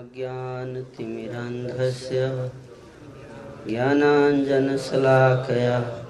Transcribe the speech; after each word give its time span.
ओमज्ञानतिमिरान्धस्य 0.00 2.50
ज्ञानाञ्जनशलाकया 3.68 6.04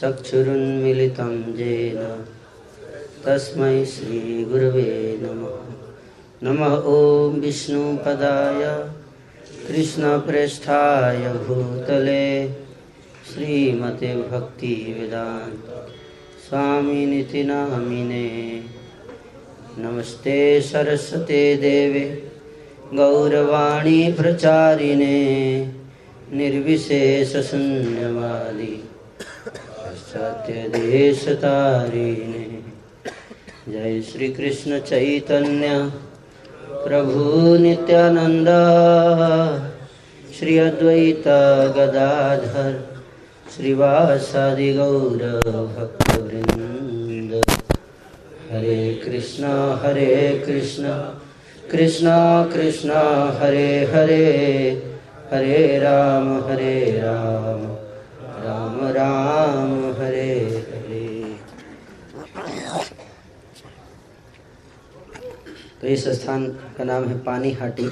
चक्षुरुन्मिलितं 0.00 1.54
येन 1.54 2.24
तस्मै 3.24 3.84
श्रीगुरवे 3.84 5.18
नमः। 5.22 5.56
नमः 6.42 6.66
ॐ 6.66 7.40
विष्णुपदाय, 7.40 8.90
कृष्णप्रेष्ठाय 9.68 11.32
भूतले, 11.32 12.52
श्रीमते 13.32 14.16
भक्तिवेदान्त 14.16 15.92
स्वामिनिति 16.48 17.44
नामिने 17.44 18.62
नमस्ते 19.78 20.60
सरस्वते 20.60 21.56
देवे। 21.56 22.25
गौरवाणी 22.94 24.12
प्रचारिणे 24.12 25.16
निर्विशेषशून्यवादी 26.32 27.54
सत्यदेशतारिणे 30.12 31.34
जय 33.72 34.00
श्री 34.10 34.28
कृष्ण 34.32 34.78
चैतन्य, 34.78 35.68
प्रभु 36.84 37.56
नित्यानंद 37.62 38.48
श्री 40.38 40.54
अद्वैत 40.58 41.26
गदाधर 41.76 42.72
श्रीवासादि 43.56 44.70
गौर 44.76 45.22
भक्तवृंद 45.76 47.32
हरे 48.50 48.80
कृष्णा 49.04 49.54
हरे 49.82 50.14
कृष्णा। 50.46 50.94
कृष्णा 51.70 52.18
कृष्णा, 52.46 53.00
हरे 53.40 53.84
हरे 53.84 54.26
हरे 55.32 55.78
राम 55.78 56.28
हरे 56.44 57.00
राम 57.00 57.62
राम 58.44 58.78
राम, 58.96 59.72
हरे 60.00 60.34
हरे। 60.68 61.36
तो 65.80 65.86
इस 65.86 66.08
स्थान 66.20 66.46
का 66.76 66.84
नाम 66.84 67.08
है 67.08 67.18
पानी 67.24 67.52
हाटी। 67.52 67.88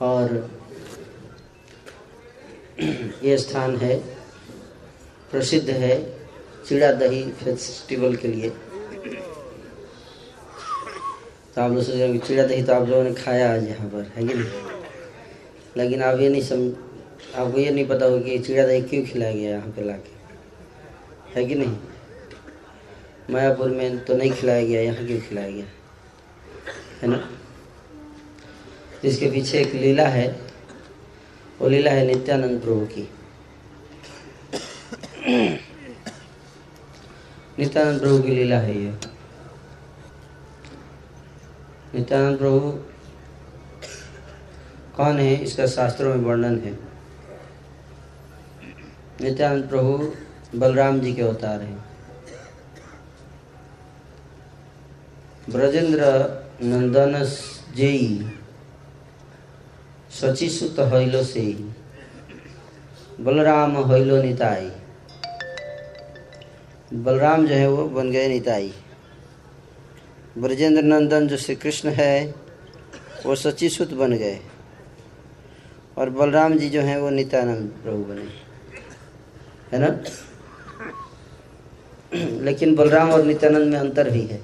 और 0.00 0.50
ये 3.24 3.36
स्थान 3.38 3.76
है, 3.76 3.96
प्रसिद्ध 5.30 5.68
है 5.70 5.96
चिड़ा 6.68 6.92
दही 6.92 7.22
फेस्टिवल 7.32 8.16
के 8.16 8.28
लिए 8.28 8.50
तो 11.53 11.53
आप 11.64 11.72
लोग 11.72 11.82
सोचेंगे 11.82 12.18
चिड़ा 12.18 12.46
दही 12.46 12.62
तो 12.62 12.74
आप 12.74 12.88
लोगों 12.88 13.04
ने 13.04 13.14
खाया 13.14 13.54
आज 13.54 13.68
यहाँ 13.68 13.88
पर, 13.88 14.12
है 14.16 14.28
कि 14.28 14.34
नहीं? 14.34 14.48
लेकिन 15.76 16.02
आप 16.02 16.20
ये 16.20 16.28
नहीं 16.28 16.42
सम, 16.42 16.68
आपको 17.34 17.58
ये 17.58 17.70
नहीं 17.70 17.86
पता 17.86 18.06
होगा 18.06 18.22
कि 18.22 18.38
चिड़ा 18.38 18.66
दही 18.66 18.82
क्यों 18.82 19.04
खिलाया 19.04 19.32
गया 19.32 19.50
यहाँ 19.50 19.68
पे 19.68 19.84
लाके। 19.84 20.12
है 21.40 21.44
कि 21.46 21.54
नहीं? 21.54 21.76
मायापुर 23.30 23.70
में 23.70 24.04
तो 24.04 24.16
नहीं 24.16 24.32
खिलाया 24.32 24.64
गया, 24.64 24.80
यहाँ 24.80 25.06
क्यों 25.06 25.20
खिलाया 25.20 25.50
गया? 25.50 25.64
है 27.02 27.08
ना? 27.08 27.30
जिसके 29.02 29.30
पीछे 29.30 29.58
एक 29.58 29.74
लीला 29.74 30.06
है, 30.06 30.40
वो 31.60 31.68
लीला 31.68 31.90
है 31.90 32.06
नित्यानंद 32.06 32.60
प्रभु 32.60 32.86
की। 32.86 33.08
नित्यानंद 37.58 38.00
प्रभु 38.00 38.18
की 38.18 38.30
लीला 38.30 38.58
है 38.58 38.82
ये। 38.84 39.13
नित्यानंद 41.94 42.38
प्रभु, 42.38 42.70
कौन 44.96 45.18
है? 45.18 45.34
इसका 45.34 45.66
शास्त्रों 45.66 46.14
में 46.14 46.24
वर्णन 46.24 46.58
है। 46.58 46.72
नित्यानंद 49.20 49.68
प्रभु 49.68 50.12
बलराम 50.58 51.00
जी 51.00 51.12
के 51.14 51.22
अवतार 51.22 51.60
हैं। 51.60 51.84
ब्रजेंद्र 55.50 56.02
नंदन 56.62 57.24
जेई 57.76 58.32
सचिसुत 60.10 60.78
हैलो 60.92 61.22
से 61.24 61.42
बलराम 63.20 63.76
हैलो 63.92 64.22
निताई। 64.22 64.70
बलराम 66.94 67.46
जो 67.46 67.54
है 67.54 67.68
वो 67.68 67.84
बन 67.88 68.10
गए 68.10 68.28
निताई। 68.28 68.72
ब्रजेंद्र 70.38 70.82
नंदन 70.82 71.28
जो 71.28 71.36
श्री 71.36 71.54
कृष्ण 71.54 71.88
है, 71.88 72.34
वो 73.26 73.34
सचिसुत 73.34 73.92
बन 73.92 74.12
गए। 74.12 74.40
और 75.98 76.10
बलराम 76.10 76.58
जी 76.58 76.68
जो 76.68 76.80
हैं, 76.80 76.98
वो 76.98 77.10
नित्यानंद 77.10 77.70
प्रभु 77.82 78.04
बने। 78.04 78.44
है 79.72 79.78
ना? 79.78 80.04
लेकिन 82.44 82.74
बलराम 82.74 83.10
और 83.10 83.24
नित्यानंद 83.24 83.72
में 83.72 83.78
अंतर 83.78 84.10
भी 84.10 84.22
है। 84.22 84.42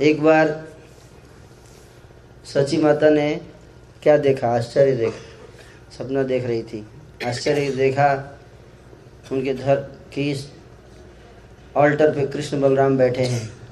एक 0.00 0.22
बार 0.22 0.68
सची 2.44 2.76
माता 2.76 3.10
ने 3.10 3.40
क्या 4.02 4.16
देखा? 4.16 4.48
आश्चर्य 4.48 4.92
देखा, 4.92 5.22
सपना 5.98 6.22
देख 6.22 6.44
रही 6.44 6.62
थी। 6.62 6.86
आश्चर्य 7.26 7.70
देखा, 7.70 8.38
उनके 9.32 9.54
धर, 9.54 9.76
की 10.12 10.50
ऑल्टर 11.76 12.14
पे 12.14 12.26
कृष्ण 12.26 12.60
बलराम 12.60 12.98
बैठे 12.98 13.22
हैं। 13.22 13.63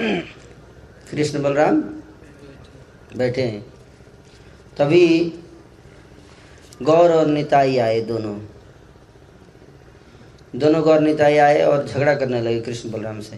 कृष्ण 0.00 1.42
बलराम 1.42 1.80
बैठे 3.16 3.42
हैं। 3.42 3.60
तभी 4.78 5.06
गौर 6.82 7.12
और 7.12 7.26
निताई 7.26 7.76
आए 7.78 8.00
दोनों। 8.00 8.38
दोनों 10.56 10.82
गौर 10.82 11.00
निताई 11.00 11.36
आए 11.36 11.62
और 11.62 11.86
झगड़ा 11.86 12.14
करने 12.14 12.40
लगे 12.42 12.60
कृष्ण 12.60 12.90
बलराम 12.90 13.20
से। 13.20 13.36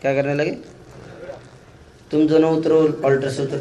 क्या 0.00 0.14
करने 0.14 0.34
लगे? 0.34 0.50
तुम 2.10 2.26
दोनों 2.28 2.50
उतरो 2.58 2.80
ऑल्टर 3.04 3.30
से 3.30 3.42
उतरो 3.42 3.58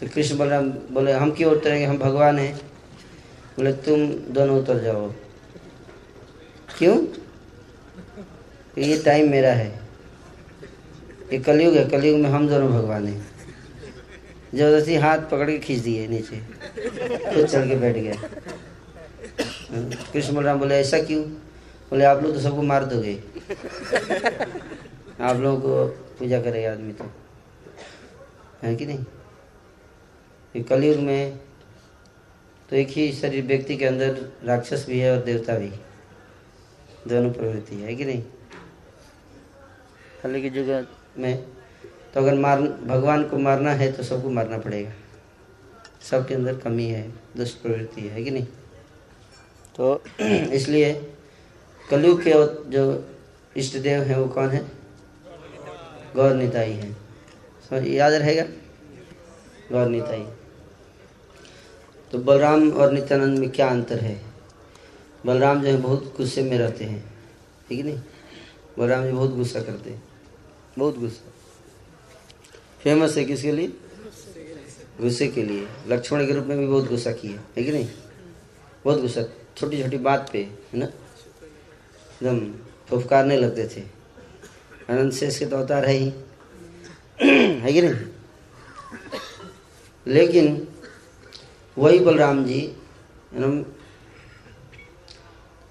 तो 0.00 0.06
कृष्ण 0.06 0.36
बलराम 0.38 0.70
बोले, 0.70 1.12
हम 1.12 1.30
क्यों 1.30 1.52
उतरेंगे? 1.52 1.84
हम 1.84 1.98
भगवान 1.98 2.38
हैं। 2.38 2.56
बोले, 3.56 3.72
तुम 3.72 4.08
दोनों 4.34 4.58
उतर 4.58 4.78
जाओ। 4.78 5.08
क्यों? 6.78 6.96
ये 8.78 9.02
टाइम 9.02 9.30
मेरा 9.30 9.52
है। 9.52 9.80
ये 11.32 11.38
कलयुग 11.38 11.74
है, 11.74 11.84
कलयुग 11.88 12.20
में 12.20 12.30
हम 12.30 12.48
दोनों 12.48 12.70
भगवान 12.70 13.06
हैं। 13.06 13.26
ज़बरदस्ती 14.54 14.94
हाथ 14.94 15.18
पकड़ 15.18 15.50
के 15.50 15.58
खींच 15.58 15.78
दिए 15.78 16.06
नीचे। 16.08 16.36
खुद 17.34 17.46
चढ़ 17.46 17.68
के 17.68 17.74
बैठ 17.74 17.96
गए। 17.96 18.16
कृष्ण 20.12 20.34
बलराम 20.34 20.58
बोले, 20.58 20.74
ऐसा 20.74 20.98
क्यों? 20.98 21.22
बोले, 21.90 22.04
आप 22.04 22.22
लोग 22.22 22.34
तो 22.34 22.40
सबको 22.40 22.62
मार 22.62 22.84
दोगे। 22.84 23.18
आप 25.20 25.36
लोगों 25.36 25.60
को 25.60 25.86
पूजा 26.18 26.40
करेगा 26.40 26.72
आदमी 26.72 26.92
तो। 26.92 27.10
है 28.62 28.76
कि 28.76 28.86
नहीं? 28.86 30.62
कलयुग 30.64 30.98
में 30.98 31.38
तो 32.70 32.76
एक 32.76 32.88
ही 32.88 33.12
शरीर, 33.12 33.44
व्यक्ति 33.44 33.76
के 33.76 33.84
अंदर 33.84 34.32
राक्षस 34.44 34.86
भी 34.88 34.98
है 34.98 35.16
और 35.18 35.24
देवता 35.24 35.54
भी। 35.54 35.68
दोनों 37.08 37.32
प्रवृत्ति 37.32 37.76
है 37.76 37.94
कि 37.94 38.04
नहीं? 38.04 38.22
कल 40.28 40.40
के 40.40 40.58
युग 40.58 40.86
में 41.18 41.44
तो 42.14 42.20
अगर 42.20 42.34
मार, 42.34 42.60
भगवान 42.60 43.24
को 43.28 43.38
मारना 43.38 43.70
है 43.70 43.92
तो 43.92 44.02
सबको 44.02 44.30
मारना 44.30 44.58
पड़ेगा। 44.58 44.92
सबके 46.10 46.34
अंदर 46.34 46.56
कमी 46.56 46.86
है 46.86 47.14
दुष्ट 47.36 47.62
प्रवृत्ति 47.62 48.00
है 48.00 48.24
कि 48.24 48.30
नहीं? 48.30 48.46
तो 49.76 50.02
इसलिए 50.54 50.92
कलयुग 51.90 52.22
के 52.22 52.32
जो 52.70 52.84
इष्ट 53.56 53.78
देव 53.78 54.02
हैं 54.02 54.16
वो 54.16 54.26
कौन 54.28 54.48
है? 54.48 54.64
गौर 56.16 56.34
निताई 56.34 56.72
है। 56.72 56.92
समझ 57.70 57.86
याद 57.86 58.12
रहेगा? 58.12 58.44
गौर 59.72 59.88
निताई 59.88 60.26
तो 62.12 62.18
बलराम 62.18 62.70
और 62.70 62.92
नित्यानंद 62.92 63.38
में 63.38 63.50
क्या 63.50 63.68
अंतर 63.68 64.00
है? 64.00 64.20
बलराम 65.26 65.62
जो 65.62 65.68
है 65.68 65.76
बहुत 65.76 66.14
गुस्से 66.16 66.42
में 66.42 66.58
रहते 66.58 66.84
हैं 66.84 67.04
ठीक 67.68 67.78
है 67.78 67.84
नहीं? 67.84 68.00
बलराम 68.78 69.04
जी 69.04 69.12
बहुत 69.12 69.34
गुस्सा 69.34 69.60
करते 69.60 69.90
हैं। 69.90 70.07
बहुत 70.78 70.98
गुस्सा। 70.98 71.32
फ़ेमस 72.82 73.16
है 73.16 73.24
किसके 73.24 73.52
लिए? 73.52 73.68
गुस्से 75.00 75.28
के 75.28 75.42
लिए। 75.42 75.68
लक्ष्मण 75.86 76.26
के 76.26 76.32
रूप 76.32 76.44
में 76.44 76.58
भी 76.58 76.66
बहुत 76.66 76.88
गुस्सा 76.88 77.12
किया, 77.12 77.44
है 77.56 77.64
कि 77.64 77.72
नहीं? 77.72 77.88
बहुत 78.84 79.00
गुस्सा। 79.00 79.22
छोटी 79.56 79.82
छोटी 79.82 79.96
बात 79.96 80.30
पे, 80.32 80.38
है 80.42 80.78
ना? 80.78 80.86
एकदम 80.86 82.54
फुफकारने 82.88 83.36
लगते 83.36 83.68
थे। 83.68 83.80
अनंत 84.88 85.12
शेष 85.12 85.38
के 85.38 85.46
तो 85.46 85.56
अवतार 85.56 85.84
है 85.84 85.94
ही। 85.94 86.12
है 87.60 87.72
कि 87.72 87.82
नहीं? 87.82 88.06
लेकिन 90.06 90.68
वही 91.78 91.98
बलराम 91.98 92.44
जी 92.44 92.58
एकदम 92.58 93.62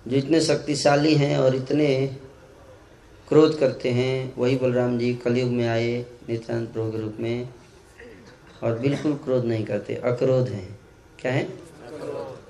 जो 0.08 0.18
इतने 0.18 0.42
शक्तिशाली 0.42 1.16
हैं 1.16 1.38
और 1.38 1.56
इतने 1.56 2.18
क्रोध 3.28 3.60
करते 3.60 3.90
हैं। 3.90 4.34
वही 4.38 4.56
बलराम 4.56 4.98
जी 5.00 5.14
कलयुग 5.16 5.50
में 5.50 5.68
आए 5.68 6.06
नित्यानंद 6.30 6.68
प्रभु 6.68 6.92
के 6.92 6.98
रूप 6.98 7.18
में, 7.20 7.50
और 8.64 8.80
बिल्कुल 8.80 9.14
क्रोध 9.14 9.46
नहीं 9.46 9.66
करते, 9.66 9.96
अक्रोध 9.96 10.48
हैं। 10.48 10.80
क्या 11.20 11.32
है? 11.32 11.44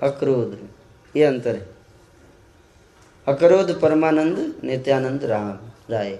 अक्रोध। 0.02 0.58
ये 1.16 1.24
अंतर 1.24 1.56
है। 1.56 1.66
अक्रोध, 3.26 3.80
परमानंद, 3.80 4.54
नित्यानंद, 4.64 5.24
राम, 5.24 5.58
राय। 5.90 6.18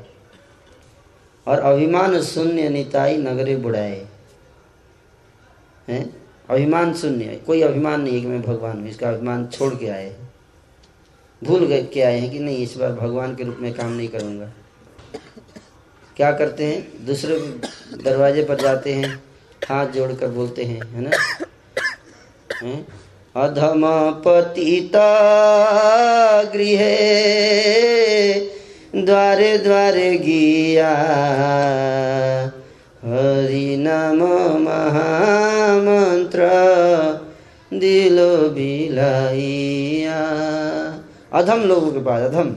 और 1.47 1.59
अभिमान 1.59 2.21
शून्य, 2.23 2.69
निताई, 2.69 3.17
नगरे, 3.17 3.57
बुढ़ाए। 3.57 4.07
हैं? 5.89 6.23
अभिमान 6.49 6.95
शून्य। 6.95 7.41
कोई 7.47 7.63
अभिमान 7.63 8.01
नहीं 8.01 8.15
है 8.15 8.21
कि 8.21 8.27
मैं 8.27 8.43
भगवान 8.43 8.79
हूँ, 8.79 8.89
इसका 8.89 9.09
अभिमान 9.09 9.47
छोड़ 9.47 9.75
के 9.75 9.89
आए 9.89 10.17
भूल 11.45 11.67
गए 11.67 11.83
के 11.83 12.01
आए 12.01 12.19
हैं 12.19 12.31
कि 12.31 12.39
नहीं, 12.39 12.57
इस 12.57 12.77
बार 12.77 12.93
भगवान 12.93 13.35
के 13.35 13.45
रूप 13.45 13.57
में 13.61 13.75
काम 13.75 13.93
नहीं 13.93 14.09
करूँगा। 14.09 14.53
क्या 16.17 16.33
करते 16.33 16.65
हैं? 16.65 17.07
दूसरे 17.07 17.39
दरवाजे 18.05 18.43
पर 18.43 18.61
जाते 18.61 18.93
हैं, 18.93 19.23
हाथ 19.69 19.87
जोड़कर 19.87 20.29
बोलते 20.29 20.65
हैं, 20.65 20.89
है 20.89 21.01
ना? 21.01 21.11
है? 22.63 22.87
अधम 23.37 23.83
पतिता 24.27 25.23
गृह 26.43 26.79
द्वारे 29.05 29.59
द्वारे 29.59 30.19
गिया। 30.19 30.95
हरि 33.05 33.77
नाम 33.77 34.23
महामंत्र 34.63 36.39
दिलो 37.75 38.51
बिलाइया। 38.51 40.58
अधम 41.33 41.61
लोगों 41.61 41.93
के 41.93 41.99
पास 41.99 42.23
अधम। 42.23 42.57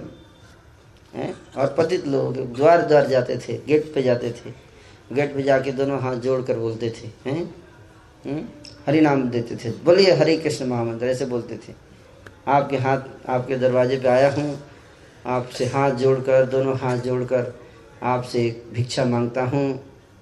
है? 1.13 1.33
और 1.57 1.75
पतित 1.77 2.07
लोगों 2.07 2.33
के 2.33 2.41
द्वार 2.41 2.81
द्वार 2.81 3.07
जाते 3.07 3.37
थे 3.37 3.57
गेट 3.67 3.93
पे 3.93 4.03
जाते 4.03 4.31
थे। 4.31 4.51
गेट 5.15 5.35
पे 5.35 5.43
जाके 5.43 5.71
दोनों 5.71 5.99
हाथ 6.01 6.15
जोड़ 6.15 6.41
कर 6.41 6.57
बोलते 6.57 6.89
थे 6.89 7.29
हैं? 7.29 7.55
हम्म? 8.25 8.43
हरि 8.87 9.01
नाम 9.01 9.29
देते 9.29 9.55
थे। 9.55 9.71
बोलिए 9.71 10.11
हरे 10.11 10.37
कृष्ण 10.37 10.65
महामंत्र 10.65 11.05
ऐसे 11.05 11.25
बोलते 11.25 11.57
थे। 11.57 11.73
आपके 12.47 12.77
हाथ 12.77 13.29
आपके 13.29 13.57
दरवाजे 13.57 13.97
पे 13.97 14.07
आया 14.07 14.31
हूँ। 14.31 14.63
आपसे 15.25 15.65
हाथ 15.65 15.91
जोड़कर 15.91 16.45
दोनों 16.45 16.77
हाथ 16.77 16.97
जोड़कर 16.97 17.59
आपसे 18.03 18.63
भिक्षा 18.73 19.05
माँगता 19.05 19.43
हूँ। 19.43 19.73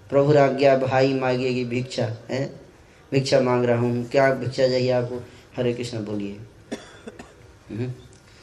प्रभु 0.10 0.34
आज्ञा 0.34 0.78
भाई 0.78 1.14
मांगेगी 1.14 1.66
भिक्षा 1.66 2.06
है? 2.30 2.46
भिक्षा 3.12 3.40
मांग 3.40 3.66
रहा 3.66 3.80
हूँ। 3.80 4.10
क्या 4.10 4.34
भिक्षा 4.34 4.68
चाहिए 4.68 4.92
आपको? 4.92 5.24
हरे 5.58 5.74
कृष्ण 5.74 6.06
बोलिए। 6.06 6.40
हम्म, 7.70 7.92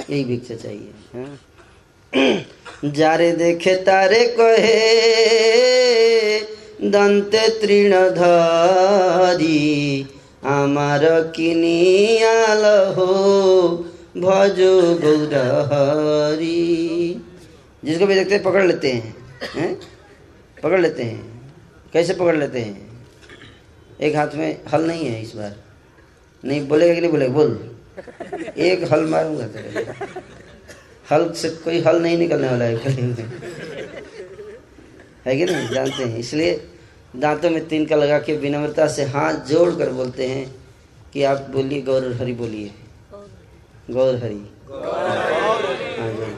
यही 0.09 0.23
भिक्षा 0.23 0.55
चाहिए 0.55 0.93
है 1.13 2.91
जारे 2.93 3.31
देखे 3.33 3.75
तारे 3.83 4.25
कहे 4.39 4.79
दंते 6.91 7.47
तृण 7.61 7.93
धरी 8.15 9.59
আমার 10.51 11.03
কিনিয়াল 11.33 12.63
हो 12.95 13.09
भजो 14.17 14.71
गौर 15.01 15.33
हरी 15.71 16.61
जिसको 17.83 18.05
भी 18.05 18.15
देखते 18.15 18.35
हैं 18.35 18.43
पकड़ 18.43 18.63
लेते 18.63 18.91
हैं 18.91 19.13
हैं 19.55 19.69
पकड़ 20.57 20.79
लेते 20.79 21.03
हैं 21.03 21.19
कैसे 21.93 22.13
पकड़ 22.13 22.35
लेते 22.35 22.59
हैं 22.59 22.89
एक 23.99 24.15
हाथ 24.15 24.35
में 24.35 24.49
हल 24.73 24.87
नहीं 24.87 25.05
है 25.05 25.21
इस 25.21 25.35
बार 25.35 25.55
नहीं 26.43 26.67
बोलेगा 26.67 26.93
कि 26.93 27.01
नहीं 27.01 27.11
बोलेगा 27.11 27.33
बोल 27.33 27.53
एक 28.58 28.92
हल 28.92 29.04
मारूँगा 29.06 29.46
तेरे 29.46 29.86
हल 31.10 31.32
से 31.32 31.50
कोई 31.50 31.80
हल 31.80 32.02
नहीं 32.02 32.18
निकलने 32.18 32.48
वाला 32.48 32.64
है 32.64 32.76
कहीं 32.76 33.14
है 35.26 35.36
कि 35.36 35.44
नहीं? 35.44 35.68
जानते 35.68 36.04
हैं। 36.04 36.18
इसलिए 36.18 36.68
दांतों 37.16 37.50
में 37.50 37.68
तीन 37.68 37.86
का 37.86 37.96
लगा 37.96 38.18
के 38.18 38.36
विनम्रता 38.36 38.86
से 38.88 39.04
हाथ 39.04 39.34
जोड़ 39.34 39.74
कर 39.74 39.90
बोलते 39.90 40.26
हैं 40.26 40.54
कि 41.12 41.22
आप 41.22 41.46
बोलिए, 41.50 41.82
गौर 41.82 42.12
हरि 42.12 42.32
बोलिए। 42.32 42.70
गौर 43.90 44.16
हरि। 44.16 44.46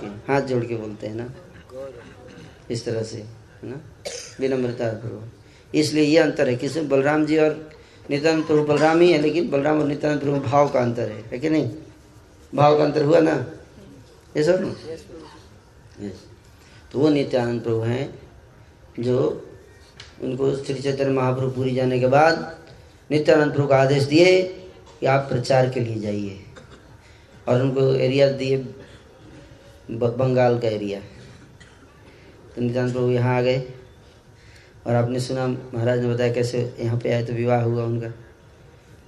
के। 0.00 0.32
हाथ 0.32 0.40
जोड़ 0.40 0.64
के 0.64 0.76
बोलते 0.76 1.06
हैं 1.06 1.14
ना? 1.14 1.34
इस 2.70 2.84
तरह 2.84 3.02
से, 3.02 3.16
है 3.16 3.70
ना? 3.70 3.80
विनम्रता 4.40 4.90
पूर्वक 4.92 5.32
इसलिए 5.74 6.04
ये 6.04 6.18
अंतर 6.18 6.48
है। 6.48 6.56
किस 6.56 6.76
बलराम 6.78 7.26
जी 7.26 7.38
और 7.38 7.70
नित्यानंद 8.10 8.44
प्रभु 8.44 8.62
बलराम 8.64 9.00
ही 9.00 9.10
है 9.12 9.18
लेकिन 9.22 9.48
बलराम 9.50 9.80
और 9.80 9.86
नित्यानंद 9.86 10.20
प्रभु 10.20 10.40
भाव 10.40 10.68
का 10.68 10.80
अंतर 10.80 11.08
है। 11.08 11.22
है 11.22 11.38
कि 11.38 11.50
नहीं? 11.50 11.70
भाव 12.52 12.76
का 12.78 12.84
अंतर 12.84 13.04
हुआ 13.04 13.20
ना? 13.20 13.34
ये 14.36 14.44
सब 14.44 14.60
ना 14.60 16.10
तो 16.92 16.98
वो 16.98 17.08
नित्यानंद 17.08 17.62
प्रभु 17.62 17.80
हैं 17.80 18.14
जो 19.00 19.18
उनको 20.22 20.54
श्री 20.56 20.74
चैतन्य 20.74 21.10
महाप्रभु 21.10 21.50
पूरी 21.50 21.74
जाने 21.74 21.98
के 22.00 22.06
बाद 22.06 22.56
नित्यानंद 23.10 23.52
प्रभु 23.54 23.68
का 23.68 23.76
आदेश 23.76 24.02
दिए 24.04 24.42
कि 25.00 25.06
आप 25.06 25.26
प्रचार 25.28 25.68
के 25.70 25.80
लिए 25.80 26.00
जाइए। 26.00 26.40
और 27.48 27.62
उनको 27.62 27.94
एरिया 27.96 28.30
दिए 28.32 28.56
बंगाल 29.90 30.58
का 30.58 30.68
एरिया। 30.68 31.00
तो 32.54 32.62
नित्यानंद 32.62 32.92
प्रभु 32.92 33.10
यहाँ 33.10 33.36
आ 33.38 33.40
गए। 33.42 33.58
और 34.86 34.94
आपने 34.94 35.20
सुना, 35.20 35.46
महाराज 35.46 36.00
ने 36.00 36.14
बताया 36.14 36.32
कैसे 36.32 36.58
यहाँ 36.80 36.98
पे 36.98 37.12
आए 37.12 37.24
तो 37.24 37.32
विवाह 37.32 37.62
हुआ 37.62 37.84
उनका। 37.84 38.12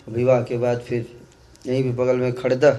विवाह 0.08 0.42
के 0.42 0.58
बाद 0.58 0.80
फिर 0.80 1.06
यहीं 1.64 1.82
भी 1.82 1.90
बगल 1.92 2.16
में 2.16 2.32
खड़दा, 2.34 2.70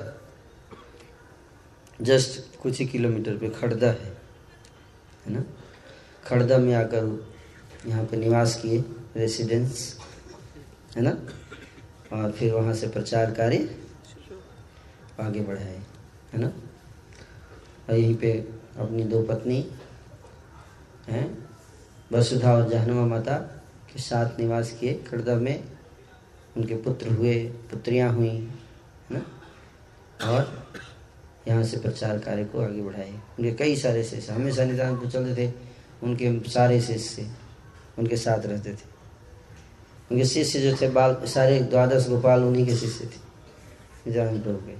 जस्ट 2.02 2.58
कुछ 2.62 2.80
ही 2.80 2.86
किलोमीटर 2.88 3.38
पे 3.38 3.50
खड़दा 3.52 3.88
है 3.88 4.12
है 5.26 5.34
ना? 5.34 5.44
खड़दा 6.24 6.58
में 6.58 6.74
आकर 6.76 7.30
यहाँ 7.88 8.06
पे 8.06 8.18
निवास 8.18 8.56
किए 8.62 8.84
रेसिडेंस 9.18 10.00
है 10.98 11.02
ना? 11.02 11.18
और 12.14 12.32
फिर 12.32 12.54
वहाँ 12.54 12.74
से 12.74 12.88
प्रचार 12.88 13.32
कार्य 13.32 13.70
आगे 15.20 15.42
बढ़ाए, 15.42 15.82
है 16.34 16.40
ना? 16.40 16.52
और 17.90 17.96
यहीं 17.96 18.16
पे 18.16 18.32
अपनी 18.78 19.04
दो 19.04 19.22
पत्नी 19.24 19.66
हैं 21.08 21.26
वसुधा 22.12 22.54
और 22.54 22.70
जहनुमा 22.70 23.06
माता 23.06 23.36
के 23.94 24.00
साथ 24.00 24.40
निवास 24.40 24.72
किए। 24.80 24.94
खड़दा 24.94 25.36
में 25.36 25.64
उनके 26.58 26.76
पुत्र 26.76 27.08
हुए, 27.08 27.44
पुत्रियाँ 27.44 28.14
हुई, 28.14 28.30
है 28.30 29.14
ना? 29.14 29.22
और 30.32 30.64
यहाँ 31.48 31.64
से 31.64 31.78
प्रचार 31.78 32.20
कार्य 32.20 32.46
को 32.46 32.62
आगे 32.62 32.82
बढ़ाए। 32.82 33.12
उनके 33.12 33.52
कई 33.52 33.76
सारे 33.76 34.04
शिष्य 34.04 34.34
हमेशा 34.34 34.64
निदान 34.64 34.96
को 34.96 35.10
चलते 35.10 35.48
थे, 35.48 35.54
उनके 36.04 36.50
सारे 36.50 36.82
शिष्य 36.82 37.32
उनके 38.00 38.18
साथ 38.18 38.46
रहते 38.46 38.74
थे। 38.74 38.90
उनके 40.12 40.26
शिष्य 40.26 40.60
जो 40.60 40.76
थे, 40.82 40.90
बाल 40.90 41.18
सारे 41.26 41.60
द्वादश 41.60 42.08
गोपाल 42.10 42.44
उन्हीं 42.44 42.66
के 42.66 42.76
शिष्य 42.76 43.06
थे। 43.06 43.32
निदान 44.08 44.42
प्रभु 44.42 44.58
के 44.58 44.76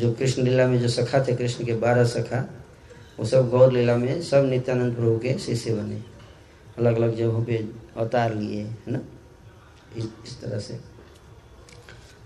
जो 0.00 0.12
कृष्ण 0.12 0.42
लीला 0.42 0.66
में 0.66 0.80
जो 0.80 0.88
सखा 0.88 1.24
थे, 1.24 1.36
कृष्ण 1.36 1.64
के 1.64 1.74
बारह 1.74 2.04
सखा 2.04 2.59
वो 3.20 3.26
सब 3.26 3.50
गौर 3.50 3.72
लीला 3.72 3.96
में 3.96 4.22
सब 4.22 4.44
नित्यानंद 4.44 4.94
प्रभु 4.94 5.18
के 5.18 5.38
शिष्य 5.38 5.74
बने। 5.74 6.02
अलग 6.78 6.96
अलग 6.96 7.16
जगहों 7.16 7.44
पे 7.44 7.68
अवतार 7.96 8.34
लिए, 8.34 8.62
है 8.62 8.76
ना? 8.88 9.00
इस 9.96 10.40
तरह 10.40 10.58
से। 10.58 10.74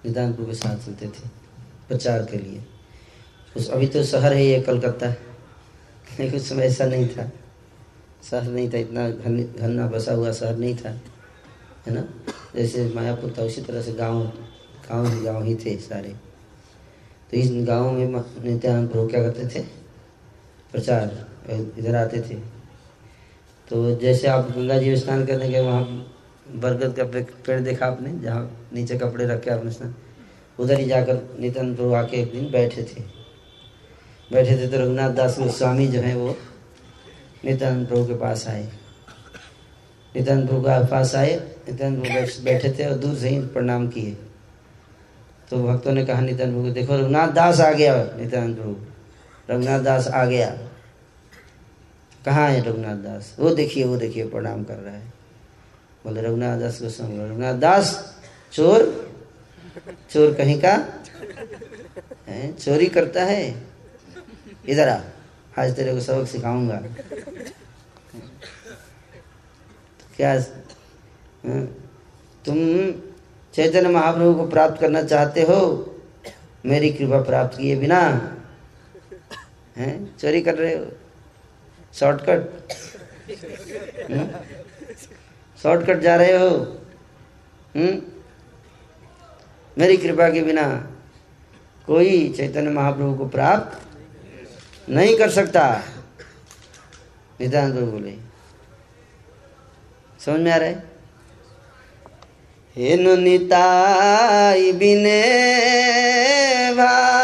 नित्यानंद 0.06 0.34
प्रभु 0.34 0.48
के 0.48 0.54
साथ 0.54 0.76
चलते 0.76 1.06
थे, 1.06 1.28
प्रचार 1.88 2.22
के 2.22 2.38
लिए। 2.38 2.64
उस, 3.56 3.70
अभी 3.70 3.86
तो 3.86 4.04
शहर 4.04 4.32
है 4.32 4.46
ये, 4.46 4.60
कलकत्ता। 4.60 5.06
लेकिन 6.20 6.40
उस 6.40 6.48
समय 6.48 6.62
ऐसा 6.62 6.86
नहीं 6.86 7.08
था। 7.08 7.32
शहर 8.30 8.42
नहीं 8.42 8.70
था, 8.72 8.78
इतना 8.78 9.10
घन, 9.10 9.44
घना 9.58 9.86
बसा 9.86 10.12
हुआ 10.12 10.32
शहर 10.32 10.56
नहीं 10.56 10.76
था, 10.76 10.90
है 11.86 11.94
ना? 11.94 12.08
जैसे 12.56 12.92
मायापुर 12.94 13.34
था, 13.38 13.42
उसी 13.42 13.62
तरह 13.62 13.82
से 13.82 13.92
गाँव 13.92 14.26
गाँव 14.88 15.06
ही 15.06 15.20
गाँव 15.20 15.44
ही 15.44 15.54
थे 15.54 15.78
सारे। 15.78 16.08
तो 17.30 17.36
इस 17.36 17.50
गाँव 17.52 17.92
में, 17.92 18.06
नित्यानंद 18.44 18.90
प्रभु 18.90 19.08
क्या 19.08 19.22
करते 19.22 19.60
थे? 19.60 19.83
प्रचार, 20.74 21.10
इधर 21.78 21.94
आते 21.96 22.20
थे। 22.20 22.34
तो 23.68 23.94
जैसे 23.96 24.28
आप 24.28 24.50
गंगा 24.50 24.78
जी 24.78 24.96
स्नान 24.96 25.24
करने 25.26 25.48
गए, 25.48 25.60
वहाँ 25.60 25.82
बरगद 26.52 26.94
का 26.96 27.04
पेड़ 27.46 27.60
देखा 27.60 27.86
आपने, 27.86 28.12
जहाँ 28.20 28.68
नीचे 28.74 28.98
कपड़े 28.98 29.26
रख 29.26 29.42
के 29.42 29.50
आपने 29.50 29.70
स्नान, 29.70 29.94
उधर 30.58 30.78
ही 30.80 30.86
जाकर 30.86 31.20
नित्यानंद 31.40 31.76
प्रभु 31.76 31.94
आके 31.94 32.16
एक 32.16 32.32
दिन 32.32 32.50
बैठे 32.50 32.82
थे। 32.84 33.02
बैठे 34.30 34.56
थे 34.56 34.68
तो 34.68 34.78
रघुनाथ 34.78 35.10
दास 35.10 35.38
गोस्वामी 35.38 35.86
जो 35.88 36.00
है 36.00 36.14
वो 36.16 36.36
नित्यानंद 37.44 37.86
प्रभु 37.88 38.06
के 38.06 38.14
पास 38.14 38.46
आए। 38.48 38.62
नित्यानंद 40.14 40.48
प्रभु 40.48 40.60
के 40.62 40.86
पास 40.86 41.14
आए 41.14 41.34
नित्यानंद 41.68 42.02
प्रभु 42.02 42.44
बैठे 42.44 42.70
थे 42.78 42.86
और 42.86 42.96
दूर 42.96 43.14
से 43.14 43.28
ही 43.28 43.40
प्रणाम 43.48 43.86
किए। 43.88 44.16
तो 45.50 45.62
भक्तों 45.64 45.92
ने 45.92 46.04
कहा 46.06 46.20
नित्यानंद 46.20 46.54
प्रभु 46.54 46.70
देखो, 46.70 46.96
रघुनाथ 46.96 47.32
दास 47.32 47.60
आ 47.60 47.70
गया 47.72 47.94
नित्यानंद 48.18 48.56
प्रभु। 48.56 48.76
रघुनाथ 49.50 49.80
दास 49.80 50.08
आ 50.08 50.24
गया। 50.24 50.58
कहाँ 52.24 52.50
है 52.50 52.64
रघुनाथ 52.64 52.96
दास? 52.96 53.36
वो 53.38 53.50
देखिए 53.50 53.84
वो 53.84 53.96
देखिए, 53.96 54.28
प्रणाम 54.28 54.64
कर 54.64 54.74
रहा 54.74 54.94
है। 54.94 55.12
बोले, 56.04 56.22
रघुनाथ 56.22 56.58
दास 56.58 56.80
को 56.80 56.88
सुन 56.88 57.30
रघुनाथ 57.30 57.54
दास, 57.54 58.16
चोर? 58.52 59.10
चोर 60.10 60.34
कहीं 60.34 60.60
का? 60.60 60.88
है? 62.26 62.52
चोरी 62.52 62.86
करता 62.86 63.24
है? 63.24 63.62
इधर 64.68 64.88
आ। 64.88 65.00
आज 65.58 65.76
तेरे 65.76 65.92
को 65.92 66.00
सबक 66.00 66.28
सिखाऊँगा। 66.28 66.82
क्या? 70.16 70.40
तुम 72.44 72.56
चैतन्य 73.54 73.88
महाप्रभु 73.88 74.34
को 74.34 74.48
प्राप्त 74.48 74.80
करना 74.80 75.02
चाहते 75.02 75.42
हो? 75.42 75.90
मेरी 76.66 76.90
कृपा 76.90 77.22
प्राप्त 77.22 77.58
किए 77.58 77.76
बिना 77.76 78.30
हैं? 79.76 80.16
चोरी 80.16 80.40
कर 80.40 80.54
रहे 80.54 80.74
हो? 80.74 80.86
शॉर्टकट 81.94 82.72
शॉर्टकट 85.62 85.94
हाँ? 85.94 86.00
जा 86.00 86.16
रहे 86.16 86.32
हो? 86.32 86.48
हम्म? 87.76 88.02
मेरी 89.78 89.96
कृपा 89.96 90.28
के 90.30 90.42
बिना 90.42 90.62
कोई 91.86 92.28
चैतन्य 92.36 92.70
महाप्रभु 92.70 93.14
को 93.14 93.28
प्राप्त 93.28 93.80
नहीं 94.90 95.18
कर 95.18 95.30
सकता। 95.30 95.82
नित्यानंद 97.40 97.78
बोले 97.78 98.16
समझ 100.24 100.40
में 100.40 100.52
आ 100.52 100.56
रहा 100.56 100.68
है? 100.68 100.94
हेन 102.76 103.20
निताई 103.20 104.72
बिने 104.72 105.22
भाई 106.74 107.23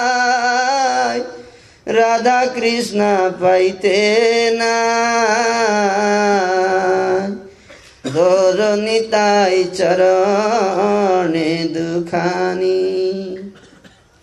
राधा 1.90 2.44
कृष्ण 2.54 3.00
पाइते 3.40 3.94
ना 4.54 4.72
दोर 8.06 8.60
निताई 8.80 9.64
चरणे 9.78 11.48
दुखानी 11.74 12.78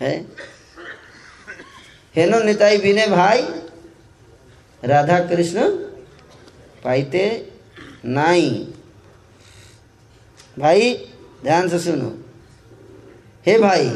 है 0.00 0.14
हेनो 2.14 2.42
निताई 2.44 2.76
बिने 2.82 3.06
भाई 3.06 3.42
राधा 4.82 5.18
कृष्ण 5.28 5.68
पाइते 6.84 7.24
नाई 8.16 8.50
भाई 10.58 10.92
ध्यान 11.44 11.68
से 11.68 11.78
सुनो 11.78 12.10
हे 13.46 13.58
भाई 13.58 13.88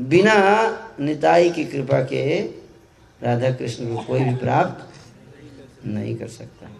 बिना 0.00 0.34
निताई 1.00 1.50
की 1.50 1.64
कृपा 1.64 2.00
के 2.02 2.40
राधा 3.22 3.50
कृष्ण 3.50 3.94
को 3.94 4.02
कोई 4.02 4.20
भी 4.20 4.34
प्राप्त 4.36 5.86
नहीं 5.86 6.14
कर 6.16 6.28
सकता। 6.28 6.70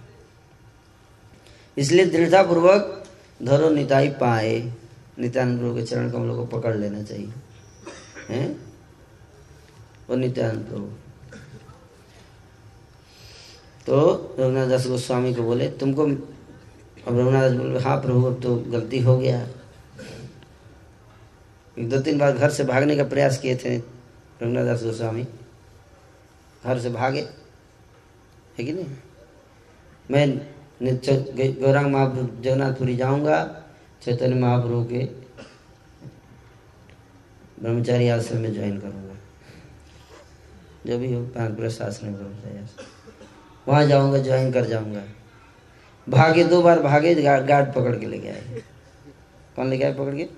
इसलिए 1.76 2.06
दृढ़ता 2.06 2.42
पूर्वक 2.42 3.04
धरो 3.42 3.70
निताई 3.70 4.08
पाए। 4.08 4.72
नित्यानंद 5.18 5.58
प्रभु 5.58 5.74
के 5.76 5.82
चरण 5.82 6.10
कमलों 6.10 6.36
को 6.36 6.44
पकड़ 6.58 6.74
लेना 6.76 7.02
चाहिए। 7.02 7.32
हैं? 8.30 8.48
वो 10.08 10.16
नित्यानंद 10.16 10.66
प्रभु 10.66 10.88
तो 13.86 14.36
रघुनाथ 14.38 14.66
दास 14.66 14.86
गोस्वामी 14.86 15.34
को 15.34 15.42
बोले, 15.42 15.68
तुमको 15.68 16.04
अब 16.04 17.18
रघुनाथ 17.18 17.42
दास 17.42 17.58
बोले 17.58 17.80
हाँ 17.80 17.96
प्रभु, 17.96 18.24
अब 18.24 18.40
तो 18.42 18.56
गलती 18.56 18.98
हो 18.98 19.18
गया। 19.18 19.46
दो 21.88 22.00
तीन 22.00 22.18
बार 22.18 22.32
घर 22.32 22.50
से 22.50 22.64
भागने 22.64 22.96
का 22.96 23.04
प्रयास 23.04 23.38
किए 23.38 23.56
थे 23.56 23.76
रघुनाथ 24.42 24.64
दास 24.64 24.82
गोस्वामी। 24.82 25.26
घर 26.64 26.78
से 26.78 26.90
भागे। 26.90 27.20
है 28.58 28.64
कि 28.64 28.72
नहीं? 28.72 28.86
मैं 30.10 30.38
गौरांग 31.62 31.92
महाप्रभु 31.92 32.42
जगन्नाथपुरी 32.42 32.96
जाऊँगा, 32.96 33.62
चैतन्य 34.02 34.34
महाप्रभु 34.34 34.84
के 34.84 35.04
ब्रह्मचारी 37.62 38.08
आश्रम 38.08 38.40
में 38.40 38.52
ज्वाइन 38.54 38.78
करूँगा। 38.80 39.14
जो 40.86 40.98
भी 40.98 41.12
हो 41.14 41.24
पाँच 41.26 41.80
आश्रम 41.82 42.14
ब्रह्मचारी 42.14 42.58
आश्रम। 42.58 42.86
वहाँ 43.68 43.86
जाऊँगा 43.86 44.18
ज्वाइन 44.18 44.52
कर 44.52 44.64
जाऊँगा। 44.64 45.02
भागे, 46.08 46.44
दो 46.44 46.62
बार 46.62 46.80
भागे 46.82 47.14
गार्ड 47.22 47.74
पकड़ 47.74 47.96
के 47.96 48.06
लेके 48.06 48.28
आए। 48.28 48.62
कौन 49.56 49.70
लेके 49.70 49.84
आए, 49.84 49.94
पकड़ 49.94 50.14
के? 50.14 50.28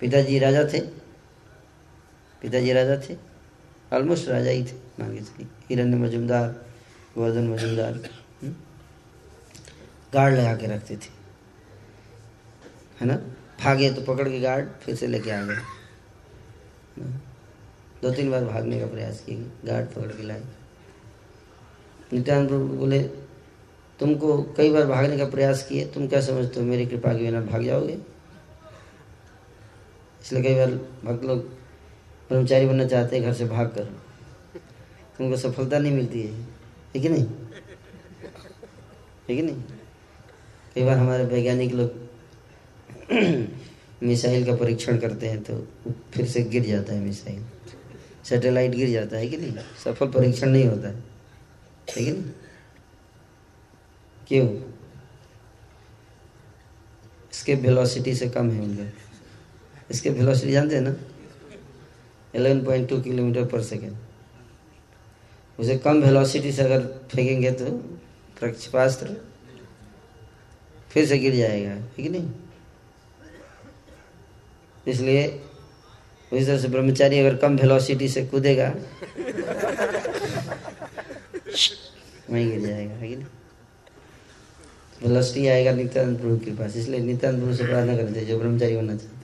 पिताजी 0.00 0.38
राजा 0.38 0.64
थे। 0.64 0.80
पिताजी 2.42 2.72
राजा 2.72 2.96
थे। 2.96 3.16
ऑलमोस्ट 3.92 4.28
राजा 4.28 4.50
ही 4.50 4.64
थे 4.64 4.76
मांगे 5.00 5.20
चलिए। 5.20 5.46
हिरण्य 5.70 5.96
मजुमदार, 5.96 6.48
गोवर्धन 7.14 7.48
मजुमदार 7.48 7.92
हम्म? 8.42 8.54
गार्ड 10.14 10.34
लगा 10.34 10.56
के 10.56 10.66
रखते 10.66 10.96
थे। 10.96 11.18
है 13.00 13.06
ना? 13.06 13.14
भागे 13.64 13.92
तो 13.92 14.02
पकड़ 14.02 14.28
के 14.28 14.40
गार्ड, 14.40 14.68
फिर 14.68 14.94
से 14.94 15.06
लेके 15.06 15.30
आ 15.30 15.42
गए। 15.42 15.56
दो 18.02 18.10
तीन 18.10 18.30
बार 18.30 18.44
भागने 18.44 18.80
का 18.80 18.86
प्रयास 18.86 19.20
किए, 19.20 19.36
गार्ड 19.64 19.86
पकड़ 19.86 20.12
के 20.12 20.22
लाए। 20.22 20.42
नित्यानंद 22.12 22.48
प्रभु 22.48 22.64
बोले, 22.64 23.02
तुमको 23.98 24.42
कई 24.42 24.72
बार 24.72 24.86
भागने 24.86 25.18
का 25.18 25.26
प्रयास 25.26 25.66
किए, 25.68 25.86
तुम 25.86 26.08
क्या 26.08 26.20
समझते 26.20 26.60
हो? 26.60 26.66
मेरी 26.66 26.86
कृपा 26.86 27.12
के 27.12 27.18
बिना 27.18 27.40
भाग 27.40 27.62
जाओगे? 27.62 28.17
इसलिए 30.28 30.42
कई 30.42 30.54
बार 30.54 30.70
भक्त 31.04 31.24
लोग 31.24 31.38
ब्रह्मचारी 32.28 32.66
बनना 32.66 32.84
चाहते 32.84 33.16
हैं, 33.16 33.24
घर 33.24 33.32
से 33.32 33.44
भाग 33.44 33.66
कर 33.66 33.88
उनको 35.20 35.36
सफलता 35.36 35.78
नहीं 35.78 35.92
मिलती 35.92 36.22
है। 36.22 36.32
है 36.96 37.08
नहीं? 37.08 37.26
है 39.28 39.36
कि 39.36 39.42
नहीं? 39.42 39.62
कई 40.74 40.84
बार 40.84 40.98
हमारे 40.98 41.24
वैज्ञानिक 41.24 41.74
लोग 41.74 42.08
मिसाइल 44.02 44.46
का 44.46 44.56
परीक्षण 44.56 44.98
करते 44.98 45.28
हैं 45.28 45.42
तो 45.42 45.66
फिर 46.12 46.26
से 46.26 46.42
गिर 46.42 46.64
जाता 46.64 46.92
है 46.92 47.00
मिसाइल। 47.00 47.44
सैटेलाइट 48.24 48.70
गिर 48.70 48.90
जाता 48.90 49.16
है 49.16 49.28
कि 49.28 49.36
नहीं? 49.36 49.52
सफल 49.84 50.08
परीक्षण 50.08 50.48
नहीं 50.48 50.64
होता 50.64 50.88
है। 50.88 51.04
ठीक 51.88 52.08
है 52.08 52.34
क्यों? 54.28 54.48
इसके 57.32 57.54
वेलोसिटी 57.54 58.14
से 58.14 58.28
कम 58.28 58.50
है 58.50 58.62
उनके। 58.62 59.07
इसके 59.90 60.10
वेलोसिटी 60.10 60.52
जानते 60.52 60.74
हैं 60.74 60.82
ना 60.82 60.94
11.2 62.34 63.02
किलोमीटर 63.02 63.44
पर 63.44 63.62
सेकेंड 63.62 63.96
उसे 65.58 65.76
कम 65.78 66.02
वेलोसिटी 66.02 66.52
से 66.52 66.62
अगर 66.62 66.80
फेंकेंगे 67.12 67.50
तो 67.52 67.70
प्रक्षेपास्त्र 68.40 69.16
फिर 70.90 71.06
से 71.06 71.18
गिर 71.18 71.34
जाएगा, 71.36 71.70
है 71.70 71.82
कि 71.96 72.08
नहीं? 72.08 72.30
इसलिए 74.86 75.26
उसी 76.32 76.44
तरह 76.44 76.58
से 76.58 76.68
ब्रह्मचारी 76.68 77.18
अगर 77.18 77.36
कम 77.36 77.56
वेलोसिटी 77.56 78.08
से 78.08 78.24
कूदेगा, 78.26 78.68
वहीं 82.30 82.50
गिर 82.50 82.60
जाएगा, 82.60 82.94
है 82.94 83.08
कि 83.08 83.16
नहीं? 83.16 83.26
वेलोसिटी 85.02 85.46
आएगा 85.46 85.72
नित्यानंद 85.72 86.18
प्रभु 86.20 86.36
के 86.44 86.50
पास, 86.56 86.76
इसलिए 86.76 87.00
नित्यानंद 87.00 87.40
प्रभु 87.42 87.54
से 87.54 87.64
प्रार्थना 87.66 87.96
करते 87.96 88.24
जो 88.26 88.38
ब्रह्मचारी 88.38 88.74
होना 88.74 88.96
चाहते 88.96 89.06
हैं 89.06 89.17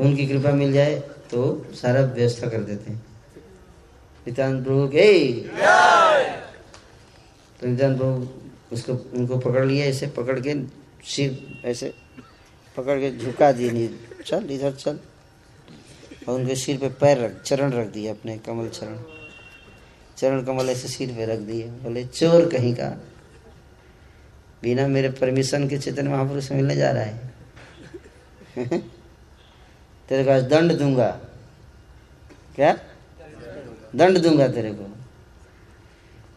उनकी 0.00 0.26
कृपा 0.26 0.52
मिल 0.52 0.72
जाए 0.72 0.94
तो 1.30 1.66
सारा 1.72 2.00
व्यवस्था 2.00 2.48
कर 2.48 2.60
देते 2.60 2.92
हैं। 2.92 2.98
नित्यानंद 4.26 4.64
प्रभु 4.64 4.88
के 4.88 5.30
तो 7.60 7.66
नित्यानंद 7.66 7.98
प्रभु 7.98 8.28
उसको 8.72 8.92
उनको 9.18 9.38
पकड़ 9.38 9.64
लिया, 9.64 9.86
ऐसे 9.86 10.06
पकड़ 10.06 10.40
के 10.40 10.54
सिर 11.04 11.62
ऐसे 11.64 11.94
पकड़ 12.76 12.98
के 12.98 13.16
झुका 13.18 13.52
दिए, 13.52 13.70
नहीं, 13.70 13.88
चल, 14.26 14.48
इधर 14.50 14.72
चल। 14.72 14.98
और 16.28 16.40
उनके 16.40 16.56
सिर 16.56 16.78
पे 16.78 16.88
पैर 16.88 17.18
रख, 17.18 17.42
चरण 17.42 17.72
रख 17.72 17.86
दिए 17.86 18.08
अपने 18.08 18.38
कमल 18.38 18.68
चरण। 18.68 18.98
चरण 20.16 20.42
कमल 20.44 20.70
ऐसे 20.70 20.88
सिर 20.88 21.08
पे 21.08 21.26
रख 21.26 21.38
दिए, 21.38 21.64
बोले, 21.64 22.04
चोर 22.04 22.48
कहीं 22.48 22.74
का? 22.74 22.88
बिना 24.62 24.86
मेरे 24.88 25.08
परमिशन 25.10 25.68
के 25.68 25.78
चैतन्य 25.78 26.10
महापुरुष 26.10 26.52
मिलने 26.52 26.76
जा 26.76 26.90
रहा 26.90 27.02
है। 27.02 27.32
तेरे 30.10 30.24
को 30.24 30.30
आज 30.30 30.42
दंड 30.42 30.72
दूँगा। 30.78 31.10
क्या? 32.54 32.72
दंड 33.96 34.18
दूँगा 34.18 34.48
तेरे 34.48 34.72
को। 34.72 34.84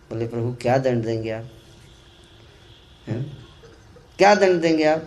बोले, 0.09 0.27
प्रभु, 0.27 0.53
क्या 0.61 0.77
दंड 0.77 1.03
देंगे 1.03 1.31
आप? 1.31 1.49
है? 3.07 3.21
क्या 4.17 4.35
दंड 4.35 4.61
देंगे 4.61 4.83
आप? 4.83 4.99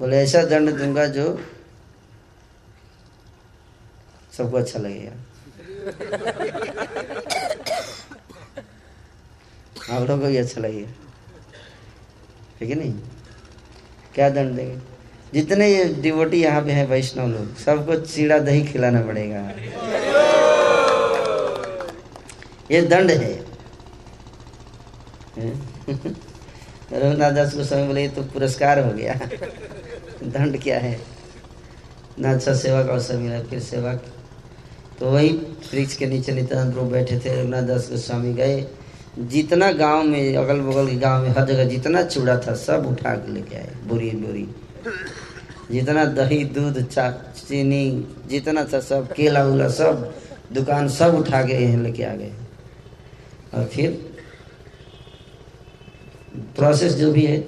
बोले, 0.00 0.16
ऐसा 0.16 0.42
दंड 0.42 0.78
दूँगा 0.78 1.06
जो 1.06 1.26
सबको 4.32 4.56
अच्छा 4.56 4.78
लगेगा 4.78 5.12
आप 9.90 10.02
लोगों 10.02 10.18
को 10.18 10.26
भी 10.26 10.36
अच्छा 10.36 10.60
लगेगा 10.60 10.90
ठीक 12.58 12.70
है 12.70 12.74
नहीं? 12.74 12.92
क्या 14.14 14.30
दंड 14.30 14.56
देंगे? 14.56 14.95
जितने 15.36 15.68
ये 15.68 15.84
डिवोटी 15.84 16.42
यहाँ 16.42 16.62
पे 16.62 16.72
हैं 16.72 16.86
वैष्णव 16.88 17.26
लोग, 17.26 17.56
सबको 17.56 17.96
चीड़ा 17.96 18.38
दही 18.38 18.62
खिलाना 18.64 19.00
पड़ेगा। 19.00 19.40
ये 22.70 22.82
दंड 22.82 23.10
है। 23.10 23.46
रघुनाथ 26.92 27.32
दास 27.32 27.54
को 27.54 27.64
समय 27.64 27.86
बोले 27.86 28.08
तो 28.08 28.22
पुरस्कार 28.22 28.78
हो 28.78 28.92
गया। 28.92 29.14
दंड 30.24 30.62
क्या 30.62 30.78
है? 30.78 31.00
ना 32.20 32.32
अच्छा 32.32 32.54
सेवा 32.54 32.82
का 32.82 32.92
अवसर 32.92 33.16
मिला, 33.16 33.42
फिर 33.42 33.60
सेवा 33.60 33.94
तो 35.00 35.10
वही 35.10 35.28
वृक्ष 35.74 35.96
के 35.96 36.06
नीचे 36.06 36.32
नित्यानंद 36.32 36.74
प्रभु 36.74 36.90
बैठे 36.90 37.18
थे, 37.18 37.40
रघुनाथ 37.40 37.62
दास 37.62 37.90
गोस्वामी 37.90 38.32
गए। 38.32 38.66
जितना 39.18 39.72
गाँव 39.72 40.02
में 40.02 40.36
अगल 40.36 40.60
बगल 40.60 40.88
के 40.88 40.96
गाँव 40.96 41.22
में, 41.22 41.30
हर 41.30 41.46
जगह 41.46 41.64
जितना 41.64 42.02
चूड़ा 42.02 42.38
था, 42.38 42.54
सब 42.54 42.86
उठा 42.86 43.14
के 43.14 43.32
लेके 43.32 43.56
आए 43.56 43.72
बोरी 43.86 44.10
बोरी 44.10 44.48
जितना 45.70 46.04
दही, 46.04 46.44
दूध, 46.46 46.82
चा 46.88 47.10
चीनी, 47.38 48.06
जितना 48.28 48.64
था 48.64 48.80
सब, 48.80 49.12
केला 49.12 49.44
उला 49.44 49.68
सब, 49.68 50.12
दुकान 50.52 50.88
सब 50.88 51.14
उठा 51.14 51.42
के 51.42 51.52
यहाँ 51.54 51.82
लेके 51.82 52.04
आ 52.04 52.14
गए। 52.14 52.32
और 53.54 53.64
फिर 53.66 53.90
प्रोसेस 56.56 56.92
जो 56.92 57.12
भी 57.12 57.24
है, 57.26 57.40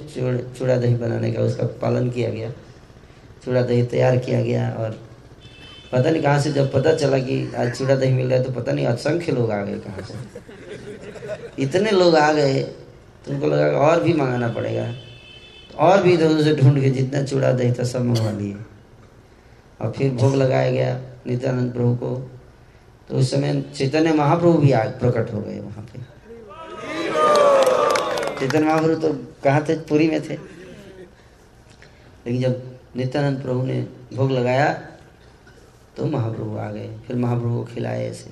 चूड़ा 0.55 0.77
दही 0.77 0.95
बनाने 0.95 1.33
का, 1.33 1.43
उसका 1.43 1.67
पालन 1.83 2.11
किया 2.11 2.31
गया। 2.31 2.51
चूड़ा 3.45 3.63
दही 3.63 3.83
तैयार 3.87 4.17
किया 4.19 4.43
गया 4.43 4.71
और 4.73 4.99
पता 5.93 6.11
नहीं 6.11 6.23
कहाँ 6.23 6.41
से 6.41 6.53
जब 6.53 6.73
पता 6.73 6.93
चला 6.95 7.19
कि 7.19 7.37
आज 7.57 7.77
चूड़ा 7.79 7.95
दही 7.95 8.13
मिल 8.13 8.27
रहा 8.27 8.39
है 8.39 8.45
तो 8.45 8.53
पता 8.53 8.73
नहीं 8.73 8.87
असंख्य 8.87 9.33
लोग 9.33 9.51
आ 9.51 9.63
गए 9.63 9.79
कहाँ 9.79 10.03
से। 10.03 11.63
इतने 11.63 11.91
लोग 11.91 12.17
आ 12.17 12.33
गए 12.33 12.61
तो 12.63 13.33
उनको 13.33 13.47
लगा 13.47 13.67
और 13.79 14.03
भी 14.03 14.13
मंगाना 14.13 14.49
पड़ेगा। 14.49 14.93
और 15.79 16.03
भी 16.03 16.13
इधर 16.15 16.27
उधर 16.27 16.61
ढूंढ 16.63 16.81
के 16.81 16.91
जितना 16.91 17.23
चूड़ा 17.23 17.53
दही 17.53 17.73
था 17.73 17.85
सब 17.85 18.05
मंगवा 18.05 18.31
लिए। 18.31 18.57
और 19.81 19.93
फिर 19.93 20.13
भोग 20.13 20.35
लगाया 20.35 20.71
गया 20.71 21.01
नित्यानंद 21.27 21.73
प्रभु 21.73 21.95
को। 21.95 22.31
तो 23.09 23.17
उस 23.17 23.31
समय 23.31 23.63
चैतन्य 23.77 24.13
महाप्रभु 24.13 24.53
भी 24.53 24.73
आग 24.73 24.89
प्रकट 24.89 25.33
हो 25.35 25.41
गए 25.41 25.61
वहाँ 25.61 25.85
पे। 25.85 26.01
चैतन्य 28.41 28.67
महाप्रभु 28.67 28.95
तो 28.95 29.13
कहाँ 29.45 29.65
थे? 29.69 29.75
पुरी 29.75 30.09
में 30.09 30.23
थे। 30.23 30.35
लेकिन 32.27 32.43
जब 32.43 32.79
नित्यानंद 32.97 33.43
प्रभु 33.43 33.63
ने 33.63 33.87
भोग 34.15 34.31
लगाया 34.31 34.73
तो 35.97 36.07
महाप्रभु 36.07 36.57
आ 36.57 36.71
गए। 36.71 36.99
फिर 37.07 37.17
महाप्रभु 37.17 37.57
को 37.57 37.65
खिलाए 37.65 38.07
ऐसे। 38.07 38.31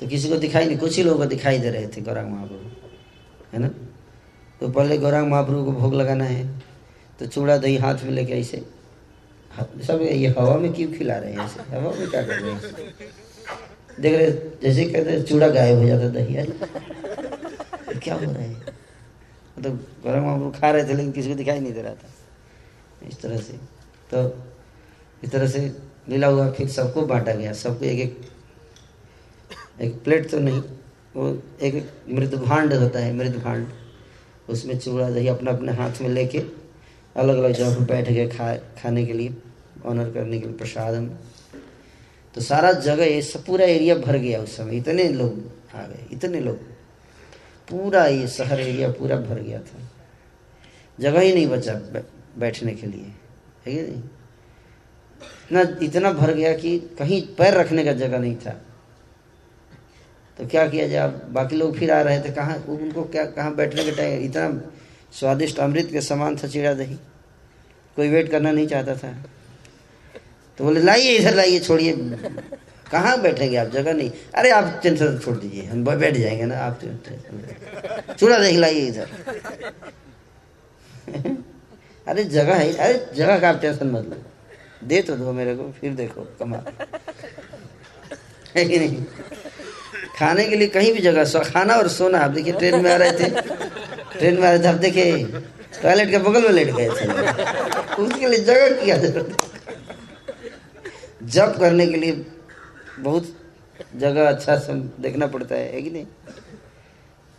तो 0.00 0.06
किसी 0.06 0.28
को 0.28 0.36
दिखाई 0.36 0.66
नहीं, 0.66 0.78
कुछ 0.78 0.96
ही 0.96 1.02
लोगों 1.02 1.18
को 1.18 1.26
दिखाई 1.26 1.58
दे 1.58 1.70
रहे 1.70 1.86
थे 1.86 2.00
गौरांग 2.00 2.30
महाप्रभु। 2.30 2.70
है 3.52 3.58
ना? 3.58 3.70
तो 4.60 4.68
पहले 4.68 4.98
गौरांग 4.98 5.28
महाप्रभु 5.30 5.64
को 5.64 5.72
भोग 5.72 5.94
लगाना 5.94 6.24
है। 6.24 6.46
तो 7.18 7.26
चूड़ा 7.26 7.56
दही 7.56 7.76
हाथ 7.76 8.02
में 8.04 8.10
लेके 8.10 8.32
ऐसे 8.32 8.64
सब 9.86 10.00
ये 10.02 10.28
हवा 10.28 10.56
में 10.58 10.72
क्यों 10.72 10.92
खिला 10.92 11.16
रहे 11.16 11.32
हैं 11.32 11.44
ऐसे? 11.44 11.60
हवा 11.70 11.90
में 11.90 12.08
क्या 12.08 12.22
कर 12.22 12.40
रहे 12.40 12.50
हैं? 12.50 12.60
देख 14.00 14.14
रहे, 14.14 14.30
जैसे 14.62 14.84
कहते 14.84 15.20
चूड़ा 15.22 15.48
गायब 15.48 15.78
हो 15.78 15.86
जाता 15.86 16.08
दही 16.10 16.36
आज 16.36 16.52
क्या 18.02 18.14
हो 18.14 18.20
रहा 18.22 18.42
है? 18.42 18.50
मतलब 18.50 19.62
तो 19.64 20.02
गौरांग 20.02 20.24
महाप्रभु 20.26 20.50
खा 20.60 20.70
रहे 20.70 20.84
थे, 20.84 20.94
लेकिन 20.94 21.12
किसी 21.12 21.28
को 21.28 21.34
दिखाई 21.34 21.60
नहीं 21.60 21.72
दे 21.72 21.82
रहा 21.82 21.92
था। 21.92 23.08
इस 23.08 23.20
तरह 23.22 23.36
से 23.38 23.52
तो 24.10 24.18
इस 25.24 25.30
तरह 25.30 25.46
से 25.48 25.60
लीला 26.08 26.26
हुआ, 26.26 26.50
फिर 26.50 26.68
सबको 26.68 27.02
बांटा 27.06 27.32
गया। 27.32 27.52
सबको 27.54 27.84
एक 27.84 28.00
एक 28.00 28.20
एक 29.80 30.02
प्लेट 30.04 30.30
तो 30.30 30.38
नहीं, 30.38 30.60
वो 31.16 31.42
एक 31.62 31.90
मृद 32.10 32.34
भांड 32.36 32.72
होता 32.74 32.98
है 32.98 33.12
मृद 33.14 33.42
भांड 33.44 33.66
उसमें 34.48 34.78
चूड़ा 34.78 35.10
दही 35.10 35.28
अपना 35.28 35.50
अपने 35.50 35.72
हाथ 35.72 35.92
में 36.02 36.08
लेके 36.08 36.38
अलग 37.16 37.38
अलग 37.38 37.52
जगह 37.52 37.74
पर 37.74 37.80
बैठ 37.80 38.08
गए 38.08 38.28
खा, 38.28 38.54
खाने 38.54 39.06
के 39.06 39.12
लिए 39.12 39.36
ऑनर 39.86 40.10
करने 40.10 40.40
के 40.40 40.46
लिए 40.46 40.56
प्रसादम 40.56 41.06
तो 42.34 42.40
सारा 42.40 42.72
जगह 42.72 43.04
ये 43.04 43.22
सब, 43.22 43.44
पूरा 43.44 43.64
एरिया 43.64 43.94
भर 43.94 44.16
गया 44.16 44.40
उस 44.40 44.56
समय। 44.56 44.76
इतने 44.76 45.08
लोग 45.08 45.52
आ 45.74 45.86
गए, 45.86 46.06
इतने 46.12 46.40
लोग। 46.40 46.56
पूरा 47.70 48.06
ये 48.06 48.28
शहर 48.28 48.60
एरिया 48.60 48.88
पूरा 48.88 49.16
भर 49.16 49.40
गया 49.40 49.58
था। 49.58 49.78
जगह 51.00 51.20
ही 51.20 51.32
नहीं 51.34 51.46
बचा 51.46 51.74
बैठने 52.38 52.72
के 52.72 52.86
लिए। 52.86 53.12
है 53.66 53.74
कि 53.74 53.92
नहीं? 53.92 54.02
इतना 54.02 55.86
इतना 55.86 56.12
भर 56.12 56.34
गया 56.34 56.56
कि 56.56 56.78
कहीं 56.78 57.22
पैर 57.22 57.54
रखने 57.54 57.84
का 57.84 57.92
जगह 57.92 58.18
नहीं 58.18 58.36
था। 58.36 58.65
तो 60.38 60.46
क्या 60.46 60.68
किया 60.68 60.88
जाए 60.88 61.08
बाकी 61.08 61.56
लोग 61.56 61.78
फिर 61.78 61.90
आ 61.90 62.00
रहे 62.00 62.20
थे, 62.20 62.30
कहाँ 62.30 62.64
उनको 62.68 63.02
क्या, 63.02 63.24
कहाँ 63.24 63.54
बैठने 63.54 63.84
के 63.84 63.90
टाइम, 63.90 64.24
इतना 64.24 64.70
स्वादिष्ट 65.12 65.58
अमृत 65.58 65.88
के 65.92 66.00
समान 66.00 66.36
था 66.36 66.48
चिड़ा 66.48 66.74
दही। 66.74 66.98
कोई 67.96 68.08
वेट 68.08 68.30
करना 68.30 68.52
नहीं 68.52 68.66
चाहता 68.66 68.96
था। 68.96 69.24
तो 70.58 70.64
बोले, 70.64 70.80
लाइए 70.80 71.16
इधर, 71.16 71.34
लाइए, 71.34 71.60
छोड़िए। 71.60 71.92
कहाँ 72.92 73.22
बैठेंगे 73.22 73.56
आप? 73.56 73.68
जगह 73.68 73.92
नहीं। 73.92 74.12
अरे, 74.34 74.50
आप 74.50 74.80
टेंशन 74.82 75.18
छोड़ 75.18 75.36
दीजिए, 75.36 75.64
हम 75.64 75.84
बैठ 75.84 76.14
जाएँगे 76.14 76.44
ना, 76.44 76.58
आप 76.58 76.80
चूड़ा 78.18 78.38
दही 78.38 78.56
लाइए 78.56 78.86
इधर। 78.86 79.08
अरे, 82.08 82.24
जगह 82.24 82.54
है, 82.54 82.76
अरे, 82.76 83.06
जगह 83.14 83.38
का 83.38 83.48
आप 83.48 83.60
टेंशन 83.60 83.86
मत 83.86 84.06
लो। 84.06 84.16
दे 84.84 85.02
तो 85.02 85.16
दो 85.16 85.32
मेरे 85.32 85.56
को, 85.56 85.72
फिर 85.72 85.92
देखो 85.92 86.20
कमा 86.20 86.56
है 88.56 88.64
कि 88.64 88.78
नहीं? 88.78 89.04
खाने 90.18 90.44
के 90.46 90.56
लिए 90.56 90.68
कहीं 90.68 90.92
भी 90.92 91.00
जगह 91.00 91.38
खाना 91.44 91.74
और 91.74 91.88
सोना। 91.88 92.18
आप 92.18 92.30
देखिए 92.30 92.52
ट्रेन 92.52 92.82
में 92.82 92.90
आ 92.92 92.96
रहे 92.96 93.12
थे। 93.12 93.28
ट्रेन 94.18 94.34
में 94.34 94.46
आ 94.48 94.50
रहे 94.50 94.58
थे 94.58 94.68
आप 94.68 94.74
देखे 94.76 95.04
टॉयलेट 95.82 96.10
के 96.10 96.18
बगल 96.18 96.42
में 96.42 96.50
लेट 96.50 96.70
गए 96.70 96.88
थे। 96.90 97.06
उसके 98.02 98.26
लिए 98.26 98.38
जगह 98.40 98.70
किया 98.82 98.96
ज़रूरत 98.98 99.36
जब 101.34 101.58
करने 101.58 101.86
के 101.86 101.96
लिए 101.96 102.24
बहुत 103.00 103.34
जगह 103.96 104.28
अच्छा 104.28 104.56
से 104.58 104.72
देखना 105.02 105.26
पड़ता 105.26 105.54
है, 105.54 105.72
है 105.72 105.82
कि 105.82 105.90
नहीं? 105.90 106.06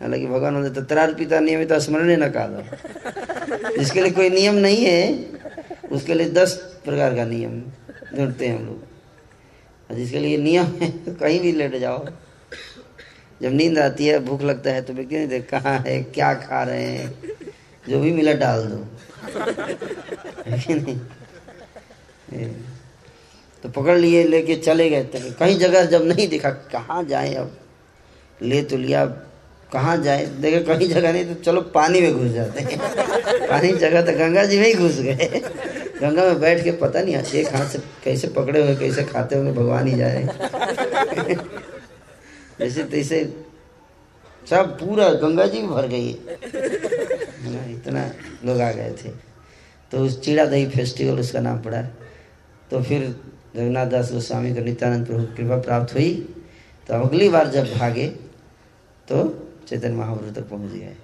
हालाँकि 0.00 0.26
भगवान 0.26 0.56
होते 0.56 0.70
तो 0.70 0.82
तरार 0.84 1.14
पिता 1.14 1.40
नियमित 1.40 1.72
स्मरण 1.84 2.10
ही 2.10 2.16
न 2.16 2.28
कहा 2.30 3.76
जिसके 3.78 4.02
लिए 4.02 4.10
कोई 4.12 4.30
नियम 4.30 4.54
नहीं 4.56 4.84
है 4.84 5.00
उसके 5.92 6.14
लिए 6.14 6.28
दस 6.30 6.52
प्रकार 6.84 7.14
का 7.16 7.24
नियम 7.24 7.60
ढूंढते 8.16 8.46
हैं 8.46 8.58
हम 8.58 8.64
लोग। 8.66 9.96
जिसके 9.96 10.18
लिए 10.18 10.36
नियम 10.38 10.66
है 10.80 10.90
कहीं 11.10 11.40
भी 11.40 11.52
लेट 11.52 11.76
जाओ। 11.76 12.06
जब 13.42 13.52
नींद 13.52 13.78
आती 13.78 14.06
है, 14.06 14.18
भूख 14.18 14.42
लगता 14.42 14.70
है 14.70 14.82
तो 14.82 14.92
व्यक्ति 14.92 15.16
नहीं 15.16 15.28
देख, 15.28 15.48
कहाँ 15.50 15.78
है, 15.78 16.02
क्या 16.04 16.32
खा 16.34 16.62
रहे 16.62 16.82
हैं? 16.82 17.14
जो 17.88 18.00
भी 18.00 18.12
मिला 18.12 18.32
डाल 18.32 18.62
दो। 18.62 18.86
नहीं? 20.48 20.96
तो 23.62 23.68
पकड़ 23.68 23.96
लिए, 23.98 24.24
लेके 24.24 24.54
चले 24.56 24.88
गए। 24.90 25.02
तो 25.04 25.18
कहीं 25.38 25.58
जगह 25.58 25.84
जब 25.84 26.06
नहीं 26.06 26.28
देखा, 26.28 26.50
कहाँ 26.50 27.02
जाए 27.04 27.34
अब? 27.34 27.56
ले 28.42 28.62
तो 28.62 28.76
लिया 28.76 29.04
कहाँ 29.72 29.96
जाए? 30.02 30.26
देखे, 30.40 30.58
कहीं 30.64 30.88
जगह 30.88 31.12
नहीं 31.12 31.24
तो 31.24 31.42
चलो 31.42 31.60
पानी 31.72 32.00
में 32.00 32.12
घुस 32.14 32.30
जाते 32.32 32.60
हैं। 32.60 32.78
पानी 33.48 33.72
जगह 33.72 34.02
तो 34.02 34.12
गंगा 34.18 34.44
जी 34.44 34.58
में 34.58 34.66
ही 34.66 34.74
घुस 34.74 35.00
गए। 35.00 35.42
गंगा 36.00 36.24
में 36.24 36.40
बैठ 36.40 36.62
के 36.64 36.70
पता 36.72 37.00
नहीं 37.00 37.16
एक 37.16 37.54
हाथ 37.54 37.66
से 37.66 37.78
कैसे 38.04 38.28
पकड़े 38.28 38.62
हुए, 38.62 38.74
कैसे 38.76 39.04
खाते 39.04 39.36
होंगे, 39.36 39.52
भगवान 39.52 39.86
ही 39.86 39.96
जाए 39.96 40.28
जैसे 42.60 42.84
तैसे 42.84 43.22
सब 44.44 44.78
पूरा 44.78 45.08
गंगा 45.22 45.46
जी 45.46 45.62
भर 45.62 45.86
गई 45.86 46.08
इतना 47.68 48.04
लोग 48.44 48.60
आ 48.60 48.70
गए 48.72 48.92
थे। 49.00 49.10
तो 49.92 49.98
उस 50.04 50.20
चिड़ा 50.20 50.44
दही 50.44 50.66
फेस्टिवल 50.70 51.20
उसका 51.20 51.40
नाम 51.40 51.58
पड़ा। 51.62 51.82
तो 52.70 52.82
फिर 52.82 53.02
जगन्नाथ 53.56 53.86
दास 53.86 54.12
गोस्वामी 54.12 54.54
को 54.54 54.60
नित्यानंद 54.60 55.06
प्रभु 55.06 55.24
कृपा 55.36 55.56
प्राप्त 55.60 55.94
हुई। 55.94 56.12
तो 56.88 56.94
अगली 56.94 57.28
बार 57.28 57.48
जब 57.50 57.72
भागे 57.74 58.06
तो 59.08 59.24
चैतन्य 59.68 59.96
महाप्रभु 59.96 60.30
तक 60.32 60.48
पहुँच 60.48 60.72
गए। 60.72 60.96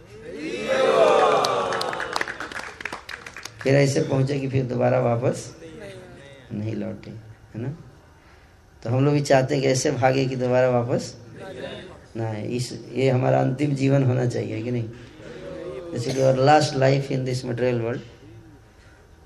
फिर 3.63 3.75
ऐसे 3.75 4.03
पहुँचे 4.03 4.39
कि 4.41 4.49
फिर 4.49 4.65
दोबारा 4.67 5.01
वापस 5.01 5.51
नहीं 6.53 6.75
लौटे, 6.75 7.11
है 7.11 7.61
ना? 7.63 7.77
तो 8.85 8.91
हम 8.91 9.05
लोग 9.05 9.15
भी 9.15 9.21
चाहते 9.21 9.55
हैं 9.55 9.63
कि 9.63 9.69
ऐसे 9.69 9.91
भागे 9.91 10.25
कि 10.27 10.37
दोबारा 10.37 10.69
वापस 10.71 11.15
ना 12.17 12.31
इस, 12.37 12.73
ये 12.93 13.09
हमारा 13.11 13.41
अंतिम 13.41 13.75
जीवन 13.75 14.05
होना 14.05 14.27
चाहिए, 14.27 14.63
कि 14.63 14.71
नहीं? 14.71 14.89
जैसे 15.93 16.13
कि 16.15 16.23
और 16.23 16.37
last 16.37 16.75
life 16.75 17.11
in 17.13 17.25
this 17.25 17.45
material 17.45 17.81
world 17.81 18.03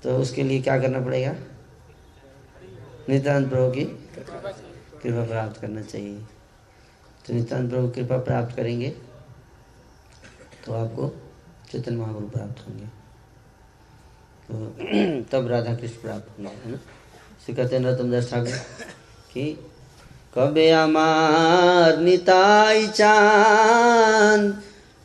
तो 0.03 0.17
उसके 0.17 0.43
लिए 0.43 0.61
क्या 0.61 0.79
करना 0.79 0.99
पड़ेगा? 0.99 1.35
नित्यानंद 3.09 3.49
प्रभु 3.49 3.71
की 3.71 3.83
कृपा 5.03 5.25
प्राप्त 5.25 5.61
करना 5.61 5.81
चाहिए। 5.81 6.19
तो 7.25 7.33
नित्यानंद 7.33 7.69
प्रभु 7.69 7.89
कृपा 7.89 8.17
प्राप्त 8.17 8.55
करेंगे 8.55 8.89
तो 10.65 10.73
आपको 10.73 11.09
चेतन 11.71 11.95
महाप्रभु 11.95 12.27
प्राप्त 12.27 12.67
होंगे। 12.67 12.87
तो 14.49 15.21
तब 15.31 15.47
राधा 15.47 15.75
कृष्ण 15.75 16.01
प्राप्त 16.01 16.29
होंगे, 16.29 16.51
है 16.65 16.71
ना? 16.71 16.77
श्री 17.45 17.55
कहते 17.55 17.75
हैं 17.75 17.83
रतन 17.85 18.11
दास 18.11 18.31
ठाकुर। 18.31 18.97
कि 19.38 19.46
কবে 20.36 20.66
আমার 20.76 21.90
নিতাই 22.06 22.80
চান 22.98 24.40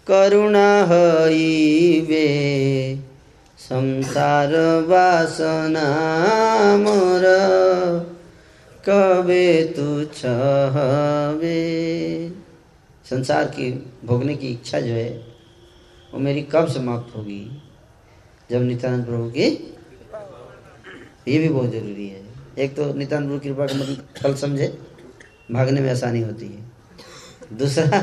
করুণা 0.08 0.70
হইবে 0.90 2.28
संसार 3.60 4.52
वासना 4.90 5.88
मोर 6.84 7.26
कबे 8.84 9.48
तुच्छ 9.76 10.20
हवे 10.76 11.60
संसार 13.06 13.46
की 13.56 13.72
भोगने 14.06 14.36
की 14.36 14.48
इच्छा 14.50 14.80
जो 14.80 14.94
है 14.94 15.10
वो 16.14 16.20
मेरी 16.20 16.42
कब 16.54 16.68
समाप्त 16.68 17.16
होगी 17.16 17.44
जब 18.50 18.62
नित्यानंद 18.64 19.06
प्रभु 19.06 19.30
की 19.30 19.46
ये 21.28 21.38
भी 21.40 21.50
बहुत 21.50 21.72
जरूरी 21.72 22.08
है 22.08 22.13
एक 22.59 22.75
तो 22.77 22.93
नित्यानंद 22.95 23.29
प्रभु 23.29 23.41
कृपा 23.41 23.67
का 23.67 23.75
मतलब 23.75 24.07
फल 24.19 24.35
समझे, 24.35 24.67
भागने 25.53 25.81
में 25.81 25.91
आसानी 25.91 26.21
होती 26.23 26.47
है। 26.47 27.57
दूसरा 27.59 28.01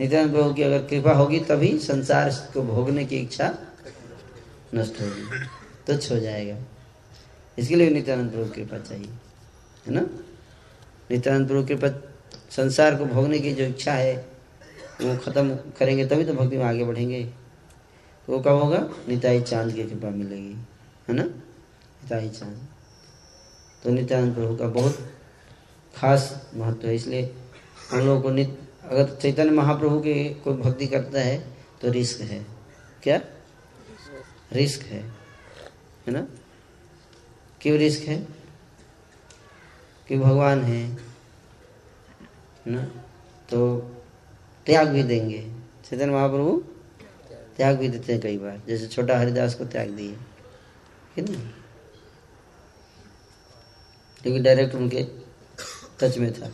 नित्यानंद 0.00 0.32
प्रभु 0.32 0.52
की 0.54 0.62
अगर 0.62 0.82
कृपा 0.86 1.12
होगी 1.12 1.38
तभी 1.40 1.78
संसार 1.78 2.30
को 2.54 2.62
भोगने 2.62 3.04
की 3.04 3.16
इच्छा 3.16 3.54
नष्ट 4.74 5.00
होगी 5.00 5.46
तुच्छ 5.86 6.10
हो 6.12 6.18
जाएगा। 6.18 6.56
इसके 7.58 7.76
लिए 7.76 7.90
नित्यानंद 7.90 8.30
प्रभु 8.30 8.50
कृपा 8.50 8.78
चाहिए, 8.78 9.10
है 9.86 9.94
ना? 9.94 10.00
नित्यानंद 11.10 11.48
प्रभु 11.48 11.66
कृपा 11.66 11.88
संसार 12.50 12.96
को 12.96 13.04
भोगने 13.04 13.38
की 13.38 13.52
जो 13.52 13.64
इच्छा 13.64 13.92
है, 13.92 14.14
वो 15.02 15.16
खत्म 15.16 15.56
करेंगे 15.78 16.06
तभी 16.06 16.24
तो 16.24 16.34
भक्ति 16.34 16.56
में 16.56 16.64
आगे 16.64 16.84
बढ़ेंगे। 16.84 17.22
वो 18.28 18.38
कब 18.40 18.60
होगा? 18.62 18.78
निताई 19.08 19.40
चाँद 19.40 19.72
की 19.74 19.84
कृपा 19.84 20.10
मिलेगी, 20.10 20.54
है 21.08 21.14
ना? 21.14 21.22
निताई 21.22 22.28
चाँद। 22.28 22.68
तो 23.84 23.90
नित्यानंद 23.90 24.34
प्रभु 24.34 24.56
का 24.56 24.66
बहुत 24.66 24.98
खास 25.96 26.50
महत्व 26.54 26.86
है। 26.88 26.94
इसलिए 26.94 27.34
हम 27.90 27.98
लोगों 27.98 28.22
को 28.22 28.30
नित्य 28.30 28.88
अगर 28.88 29.14
चैतन्य 29.14 29.50
महाप्रभु 29.50 30.00
की 30.00 30.34
कोई 30.34 30.54
भक्ति 30.54 30.86
करता 30.86 31.20
है 31.20 31.56
तो 31.80 31.90
रिस्क 31.90 32.20
है। 32.20 32.46
क्या? 33.02 33.20
रिस्क 34.52 34.82
है। 34.82 35.02
है 36.06 36.10
ना? 36.10 36.26
क्यों 37.60 37.78
रिस्क 37.78 38.08
है? 38.08 38.28
कि 40.08 40.18
भगवान 40.18 40.60
है 40.60 40.98
ना? 42.66 42.82
तो 43.50 43.78
त्याग 44.66 44.88
भी 44.88 45.02
देंगे। 45.02 45.52
चैतन्य 45.84 46.12
महाप्रभु 46.12 46.64
त्याग 47.56 47.78
भी 47.78 47.88
देते 47.88 48.12
हैं 48.12 48.22
कई 48.22 48.38
बार। 48.38 48.62
जैसे 48.68 48.86
छोटा 48.86 49.18
हरिदास 49.18 49.54
को 49.54 49.64
त्याग 49.64 49.88
दिए। 49.88 50.16
है 51.16 51.32
ना? 51.32 51.61
क्योंकि 54.24 54.40
डायरेक्ट 54.40 54.74
उनके 54.74 55.02
टच 56.00 56.18
में 56.18 56.32
था। 56.32 56.50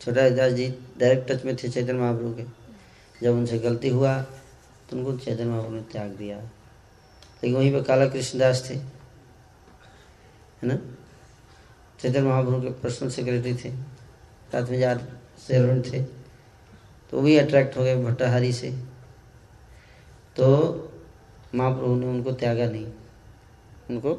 छोटा 0.00 0.22
हरिदास 0.22 0.52
जी 0.52 0.68
डायरेक्ट 0.98 1.30
टच 1.30 1.44
में 1.44 1.54
थे 1.54 1.68
चैतन्य 1.68 1.92
महाप्रभु 1.94 2.34
के। 2.34 2.44
जब 3.22 3.32
उनसे 3.32 3.58
गलती 3.58 3.88
हुआ 3.90 4.20
तो 4.20 4.96
उनको 4.96 5.16
चैतन्य 5.18 5.44
महाप्रभु 5.44 5.74
ने 5.74 5.82
त्याग 5.92 6.10
दिया। 6.12 6.36
लेकिन 6.36 7.54
वहीं 7.54 7.72
पर 7.72 7.82
काला 7.82 8.06
कृष्णदास 8.08 8.64
थे, 8.68 8.74
है 8.74 8.88
ना? 10.62 10.76
चैतन्य 12.00 12.20
महाप्रभु 12.20 12.60
के 12.62 12.70
पर्सनल 12.80 13.10
सेक्रेटरी 13.10 13.54
थे, 13.54 13.70
साथ 14.52 14.70
में 14.70 14.80
चार 14.80 15.06
सेवन 15.38 15.82
थे 15.82 16.02
तो 17.12 17.20
भी 17.22 17.36
अट्रैक्ट 17.38 17.76
हो 17.76 17.84
गए 17.84 17.96
भट्टाहारी 17.96 18.52
से। 18.52 18.70
तो 20.36 20.46
महाप्रभु 21.54 21.94
ने 21.94 22.06
उनको 22.06 22.32
त्यागा 22.32 22.66
नहीं, 22.66 22.86
उनको 23.90 24.14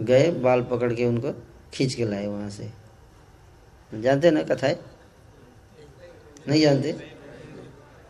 गए, 0.00 0.30
बाल 0.32 0.62
पकड़ 0.64 0.92
के 0.92 1.04
उनको 1.06 1.32
खींच 1.74 1.94
के 1.94 2.04
लाए 2.04 2.26
वहाँ 2.26 2.48
से। 2.50 2.70
जानते 3.92 4.30
ना 4.30 4.42
कथाएँ 4.44 4.76
नहीं 6.48 6.60
जानते? 6.62 6.92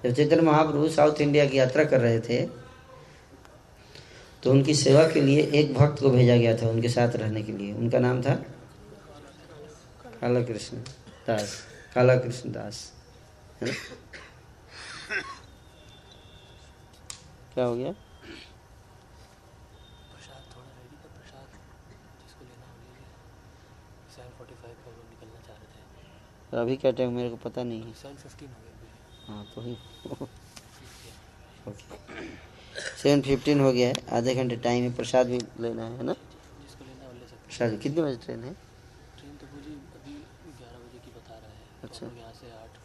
जब 0.04 0.12
चैतन्य 0.12 0.42
महाप्रभु 0.42 0.88
साउथ 0.88 1.20
इंडिया 1.20 1.46
की 1.46 1.58
यात्रा 1.58 1.84
कर 1.84 2.00
रहे 2.00 2.20
थे 2.20 2.40
तो 4.42 4.50
उनकी 4.50 4.74
सेवा 4.74 5.06
के 5.08 5.20
लिए 5.20 5.42
एक 5.54 5.74
भक्त 5.74 6.00
को 6.02 6.10
भेजा 6.10 6.36
गया 6.36 6.56
था 6.56 6.68
उनके 6.68 6.88
साथ 6.88 7.16
रहने 7.16 7.42
के 7.42 7.52
लिए। 7.52 7.72
उनका 7.74 7.98
नाम 7.98 8.22
था 8.22 8.34
काला 10.20 10.40
कृष्ण 10.42 10.76
दास 11.26 11.54
काला 11.94 12.16
कृष्ण 12.16 12.52
दास, 12.52 12.92
है 13.60 13.68
ना? 13.68 13.74
क्या 17.54 17.64
हो 17.64 17.74
गया? 17.76 17.94
अभी 26.60 26.76
क्या 26.76 26.90
टाइम 26.92 27.12
मेरे 27.16 27.30
को 27.30 27.36
पता 27.44 27.62
नहीं 27.64 27.82
है। 27.82 27.92
हाँ 29.28 29.44
तो 29.54 29.60
ही। 29.60 29.76
सेवन 33.02 33.20
फिफ्टीन 33.22 33.60
हो 33.60 33.72
गया 33.72 33.88
है। 33.88 33.94
आधे 34.16 34.34
घंटे 34.34 34.56
टाइम 34.64 34.82
है 34.84 34.94
प्रसाद 34.96 35.26
भी 35.26 35.38
लेना 35.60 35.84
है 35.88 36.02
ना? 36.02 36.12
प्रसाद 36.12 37.78
कितने 37.82 38.02
बजे 38.02 38.16
ट्रेन 38.24 38.44
है? 38.44 38.52
ट्रेन 39.18 39.36
तो 39.36 39.46
पूरी 39.46 39.72
अभी 39.96 40.14
ग्यारह 40.58 40.78
बजे 40.78 40.98
की 40.98 41.10
बता 41.10 41.34
रहा 41.34 41.50
है। 41.50 41.64
अच्छा। 41.84 42.06
और 42.06 42.12
यहाँ 42.18 42.32
से 42.32 42.46
आठ 42.52 42.78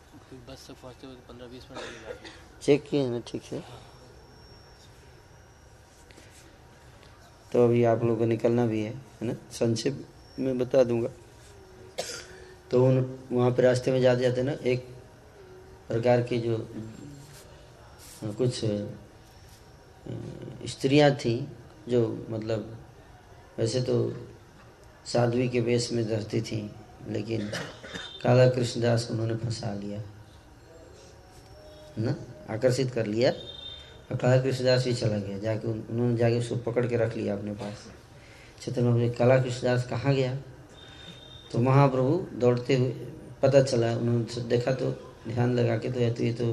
बस 0.50 0.68
तक 0.68 0.76
पहुँचते 0.82 1.08
हुए 1.08 1.16
पंद्रह 1.28 1.48
बीस 1.48 1.68
मिनट 1.72 2.64
चेक 2.64 2.84
किए 2.90 3.02
हैं 3.02 3.10
ना 3.12 3.20
ठीक 3.28 3.44
से 3.44 3.62
तो 7.52 7.66
अभी 7.66 7.84
आप 7.86 8.04
लोगों 8.04 8.18
को 8.18 8.26
निकलना 8.26 8.66
भी 8.66 8.82
है 8.84 8.92
है 8.92 9.28
ना? 9.28 9.34
संक्षेप 9.52 10.06
में 10.40 10.58
बता 10.58 10.84
दूँगा। 10.84 11.10
तो 12.72 12.84
उन, 12.86 13.20
वहाँ 13.32 13.52
पे 13.52 13.62
रास्ते 13.62 13.92
में 13.92 14.02
जाते 14.02 14.22
जाते 14.22 14.44
ना, 14.44 14.52
एक 14.52 14.86
प्रकार 15.88 16.22
की 16.22 16.40
जो 16.40 16.58
कुछ 18.38 18.60
स्त्रियाँ 20.70 21.12
थी, 21.16 21.36
जो 21.90 22.26
मतलब 22.30 22.78
वैसे 23.58 23.82
तो 23.82 23.96
साध्वी 25.06 25.48
के 25.50 25.60
वेश 25.62 25.92
में 25.94 26.04
रहती 26.04 26.42
थी, 26.42 26.60
लेकिन 27.10 27.48
काला 28.24 28.48
कृष्णदास 28.50 29.08
उन्होंने 29.12 29.36
फंसा 29.36 29.74
लिया। 29.74 30.02
ना? 31.98 32.16
आकर्षित 32.50 32.92
कर 32.92 33.06
लिया, 33.06 33.32
और 33.32 34.18
काला 34.18 34.42
कृष्णदास 34.42 34.86
भी 34.86 34.94
चला 34.94 35.18
गया, 35.18 35.38
जाके 35.38 35.68
उन्होंने 35.68 36.18
जाके 36.18 36.40
उसको 36.40 36.56
पकड़ 36.68 36.86
के 36.88 36.98
रख 36.98 37.16
लिया 37.18 37.34
अपने 37.34 37.54
पास 37.54 37.88
प्रभु 38.68 38.98
ने 38.98 39.10
काला 39.10 39.38
कृष्णदास 39.38 39.88
कहाँ 39.88 40.14
गया? 40.14 40.38
तो 41.52 41.60
महाप्रभु 41.60 42.40
दौड़ते 42.40 42.76
हुए 42.76 42.90
पता 43.42 43.62
चला 43.64 43.96
उन्होंने 43.98 44.42
देखा 44.50 44.72
तो 44.74 44.92
ध्यान 45.28 45.54
लगा 45.56 45.78
के 45.78 45.92
तो 45.92 46.00
या 46.00 46.12
तो 46.14 46.24
ये 46.24 46.34
तो 46.34 46.48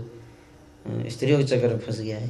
स्त्रियों 1.11 1.39
के 1.39 1.45
चक्कर 1.45 1.69
में 1.69 1.79
फंस 1.79 2.01
गया 2.01 2.19
है। 2.19 2.29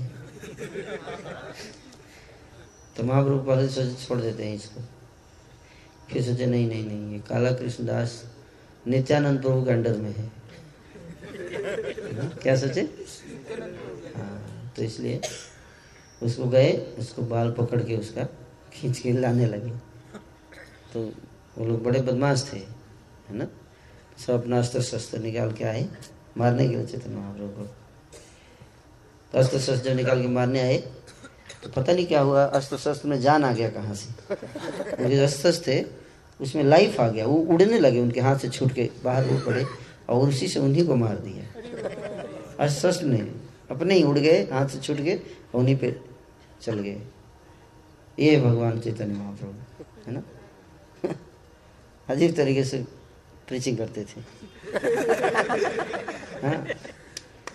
तो 2.97 3.05
महाप्रभु 3.05 3.39
पहले 3.47 3.69
सोचे 3.69 3.95
छोड़ 4.05 4.21
देते 4.21 4.45
हैं 4.45 4.55
इसको। 4.57 4.81
फिर 6.11 6.23
सोचे 6.23 6.47
नहीं 6.47 6.69
नहीं 6.69 6.85
नहीं 6.87 7.13
ये 7.13 7.19
काला 7.29 7.51
कृष्णदास 7.53 8.23
नित्यानंद 8.87 9.41
प्रभु 9.43 9.65
के 9.65 9.71
अंडर 9.71 9.97
में 9.99 10.11
है। 10.11 10.31
हाँ, 12.15 12.29
क्या 12.43 12.57
सोचे? 12.57 12.81
हाँ 14.17 14.73
तो 14.77 14.83
इसलिए 14.83 15.21
उसको 16.23 16.49
गए 16.51 16.73
उसको 16.99 17.23
बाल 17.23 17.51
पकड़ 17.59 17.83
के 17.83 17.97
उसका 17.97 18.25
खींच 18.73 18.99
के 18.99 19.13
लाने 19.13 19.47
लगे। 19.47 19.71
तो 20.93 21.11
वो 21.57 21.65
लोग 21.65 21.83
बड़े 21.85 22.01
बदमाश 22.01 22.49
थे, 22.53 22.59
है 22.59 23.37
ना? 23.37 23.47
सब 24.19 24.33
अपना 24.33 24.59
अस्त्र 24.59 24.81
शस्त्र 24.83 25.19
निकाल 25.19 25.53
के 25.53 25.65
आए, 25.65 25.89
मारने 26.37 26.69
के 26.69 26.77
लिए 26.77 26.87
चेतन 26.87 27.13
महाप्रभु 27.13 27.49
को। 27.49 27.65
तो 29.33 29.39
अस्त्र 29.39 29.59
शस्त्र 29.61 29.95
निकाल 29.95 30.23
के 30.23 30.29
मारने 30.29 30.61
आए 30.61 30.77
तो 31.63 31.71
पता 31.71 31.93
नहीं 31.93 32.07
क्या 32.07 32.21
हुआ 32.21 32.45
अस्त्र 32.45 32.77
शस्त्र 32.77 33.09
में 33.09 33.21
जान 33.21 33.45
आ 33.45 33.53
गया 33.53 33.69
कहाँ 33.69 33.95
से? 33.95 34.35
उनके 34.95 35.19
अस्त्र 35.19 35.53
थे, 35.67 35.85
उसमें 36.41 36.63
लाइफ 36.65 37.01
आ 37.01 37.09
गया, 37.09 37.27
वो 37.27 37.37
उड़ने 37.45 37.79
लगे, 37.79 38.01
उनके 38.01 38.21
हाथ 38.21 38.37
से 38.37 38.49
छूट 38.49 38.73
के 38.73 38.91
बाहर 39.05 39.29
उड़ 39.29 39.41
पड़े, 39.41 39.65
और 40.09 40.29
उसी 40.29 40.49
से 40.49 40.61
उन्हीं 40.61 40.87
को 40.87 40.97
मार 40.97 41.17
दिया। 41.17 41.45
अस्त्र 42.65 42.93
शस्त्र 42.93 43.07
नहीं, 43.07 43.31
अपने 43.71 43.95
ही 43.95 44.03
उड़ 44.03 44.19
गए, 44.19 44.43
हाथ 44.53 44.69
से 44.69 44.79
छूट 44.81 44.97
गए 44.97 45.21
उन्हीं 45.55 45.77
पे 45.77 45.97
चल 46.63 46.79
गए। 46.79 47.01
ये 48.19 48.37
भगवान 48.41 48.81
चैतन्य 48.81 49.15
महाप्रभु, 49.15 49.85
है 50.07 50.15
ना? 50.15 50.23
अजीब 52.11 52.37
तरीके 52.37 52.65
से 52.65 52.85
प्रीचिंग 53.49 53.79
करते 53.79 54.05
थे। 54.05 54.21
हाँ? 56.45 56.65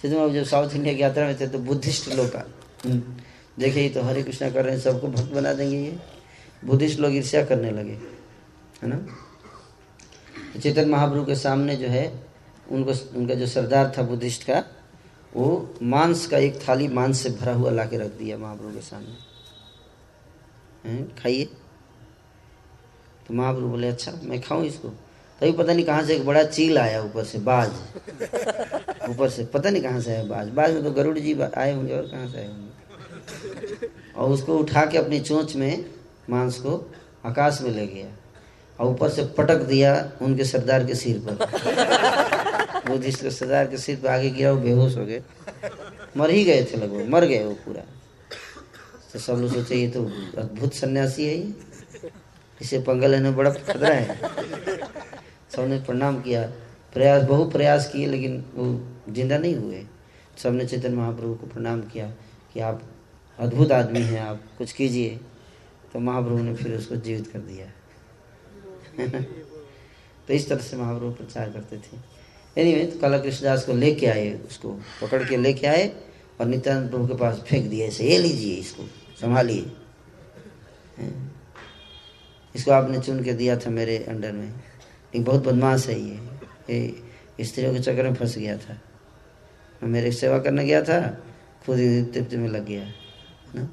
चैतन्य 0.01 0.33
जब 0.33 0.43
साउथ 0.43 0.75
इंडिया 0.75 0.93
की 0.93 1.01
यात्रा 1.01 1.25
में 1.25 1.39
थे 1.39 1.47
तो 1.47 1.59
बुद्धिस्ट 1.59 2.15
लोग 2.15 2.27
का 2.27 2.45
देखे 2.85 3.01
देखिए 3.59 3.83
ये 3.83 3.89
तो 3.89 4.01
हरे 4.01 4.23
कृष्णा 4.23 4.49
कर 4.49 4.65
रहे 4.65 4.75
हैं 4.75 4.81
सबको 4.81 5.07
भक्त 5.07 5.31
बना 5.31 5.53
देंगे 5.53 5.77
ये। 5.77 5.99
बुद्धिस्ट 6.65 6.99
लोग 6.99 7.15
ईर्ष्या 7.15 7.45
करने 7.45 7.71
लगे 7.71 7.99
है 8.81 8.89
ना? 8.89 8.95
तो 10.53 10.59
चैतन्य 10.59 10.85
महाप्रभु 10.85 11.25
के 11.25 11.35
सामने 11.35 11.75
जो 11.75 11.87
है 11.87 12.27
उनको 12.71 13.19
उनका 13.19 13.33
जो 13.33 13.47
सरदार 13.47 13.93
था 13.97 14.01
बुद्धिस्ट 14.01 14.43
का 14.43 14.63
वो 15.35 15.75
मांस 15.81 16.27
का 16.27 16.37
एक 16.37 16.67
थाली 16.67 16.87
मांस 16.87 17.21
से 17.21 17.29
भरा 17.29 17.53
हुआ 17.53 17.71
ला 17.71 17.85
के 17.85 17.97
रख 17.97 18.07
दिया 18.07 18.37
महाप्रभु 18.37 18.69
के 18.69 18.81
सामने। 18.81 19.13
खाइए। 21.21 21.49
तो 23.29 23.35
महाप्रभु 23.35 23.67
बोले 23.67 23.87
अच्छा 23.87 24.11
मैं 24.23 24.41
खाऊं 24.41 24.63
इसको? 24.65 24.87
तभी 25.41 25.51
पता 25.51 25.73
नहीं 25.73 25.85
कहाँ 25.85 26.03
से 26.03 26.15
एक 26.15 26.25
बड़ा 26.25 26.43
चील 26.43 26.77
आया, 26.77 27.01
ऊपर 27.01 27.23
से 27.23 27.39
बाज। 27.39 27.69
ऊपर 29.09 29.29
से, 29.29 29.43
पता 29.45 29.69
नहीं 29.69 29.81
कहाँ 29.83 29.99
से 30.01 30.11
आया 30.11 30.23
बाज। 30.23 30.47
बाज 30.49 30.73
में 30.73 30.83
तो 30.83 30.91
गरुड़ 30.91 31.19
जी 31.19 31.35
आए 31.57 31.73
होंगे, 31.73 31.93
और 31.93 32.07
कहाँ 32.07 32.27
से 32.27 32.37
आए 32.37 32.47
होंगे? 32.47 33.87
और 34.15 34.29
उसको 34.29 34.57
उठा 34.57 34.85
के 34.85 34.97
अपनी 34.97 35.19
चोंच 35.19 35.55
में 35.55 35.85
मांस 36.29 36.57
को 36.57 36.91
आकाश 37.25 37.61
में 37.61 37.71
ले 37.71 37.85
गया 37.87 38.07
और 38.79 38.91
ऊपर 38.91 39.09
से 39.09 39.23
पटक 39.37 39.63
दिया 39.63 39.93
उनके 40.21 40.45
सरदार 40.45 40.85
के 40.85 40.95
सिर 40.95 41.19
पर। 41.19 41.33
वो 42.89 42.97
के 42.97 43.11
सरदार 43.11 43.67
के 43.67 43.77
सिर 43.77 43.95
पर 43.95 44.07
आगे 44.07 44.29
गिरा, 44.29 44.51
वो 44.51 44.61
बेहोश 44.61 44.97
हो 44.97 45.05
गए। 45.05 45.21
मर 46.17 46.29
ही 46.29 46.43
गए 46.43 46.63
थे 46.63 46.77
लगभग, 46.77 47.09
मर 47.09 47.25
गए 47.25 47.43
वो 47.45 47.53
पूरा। 47.65 47.83
तो 49.13 49.19
सब 49.19 49.33
लोग 49.33 49.53
सोचे, 49.53 49.75
ये 49.75 49.87
तो 49.87 50.03
अद्भुत 50.37 50.73
सन्यासी 50.73 51.25
है 51.25 51.37
ये। 51.37 51.68
इसे 52.61 52.79
पंगा 52.79 53.07
लेने 53.07 53.31
बड़ा 53.31 53.49
खतरा 53.51 53.89
है। 53.89 54.17
सबने 55.55 55.79
प्रणाम 55.79 56.21
किया। 56.21 56.43
प्रयास 56.93 57.23
बहु 57.23 57.49
प्रयास 57.49 57.89
किए, 57.89 58.07
लेकिन 58.07 58.43
वो 58.55 58.65
ज़िंदा 59.13 59.37
नहीं 59.37 59.55
हुए। 59.55 59.85
सबने 60.37 60.65
चेतन 60.65 60.93
महाप्रभु 60.93 61.33
को 61.35 61.47
प्रणाम 61.47 61.81
किया 61.83 62.07
कि 62.53 62.59
आप 62.59 62.81
अद्भुत 63.37 63.71
आदमी 63.71 63.99
हैं, 63.99 64.21
आप 64.21 64.41
कुछ 64.57 64.71
कीजिए। 64.71 65.19
तो 65.93 65.99
महाप्रभु 65.99 66.37
ने 66.37 66.53
फिर 66.55 66.75
उसको 66.77 66.95
जीवित 66.95 67.27
कर 67.27 67.39
दिया। 67.39 67.65
तो 70.27 70.33
इस 70.33 70.49
तरह 70.49 70.59
से 70.59 70.77
महाप्रभु 70.77 71.11
प्रचार 71.11 71.49
करते 71.49 71.77
थे। 71.77 71.97
एनीवे 72.57 72.85
तो 72.85 72.99
कला 72.99 73.17
कृष्णदास 73.17 73.65
को 73.65 73.73
लेके 73.73 74.07
आए, 74.07 74.33
उसको 74.49 74.69
पकड़ 75.01 75.23
के 75.23 75.37
लेके 75.37 75.67
आए 75.67 75.87
और 76.41 76.45
नित्यानंद 76.45 76.89
प्रभु 76.89 77.07
के 77.07 77.15
पास 77.15 77.43
फेंक 77.47 77.69
दिया। 77.69 77.87
ऐसे, 77.87 78.03
ये 78.03 78.17
लीजिए 78.17 78.55
इसको, 78.55 78.83
संभालिए। 79.21 79.71
इसको 82.55 82.71
आपने 82.71 82.99
चुन 82.99 83.23
के 83.23 83.33
दिया 83.33 83.57
था 83.57 83.69
मेरे 83.69 83.97
अंडर 83.97 84.31
में। 84.31 84.47
लेकिन 84.47 85.23
बहुत 85.23 85.45
बदमाश 85.45 85.87
है 85.87 85.99
ये। 85.99 86.19
ये 86.69 87.45
स्त्रियों 87.45 87.73
के 87.73 87.79
चक्कर 87.79 88.03
में 88.03 88.13
फंस 88.13 88.37
गया 88.37 88.57
था। 88.57 88.81
मैं 89.83 89.89
मेरे 89.89 90.11
सेवा 90.11 90.39
करने 90.39 90.65
गया 90.65 90.81
था, 90.81 90.99
खुद 91.65 91.77
तृप्ति 92.13 92.37
में 92.37 92.49
लग 92.49 92.65
गया, 92.65 92.83
ना? 93.55 93.69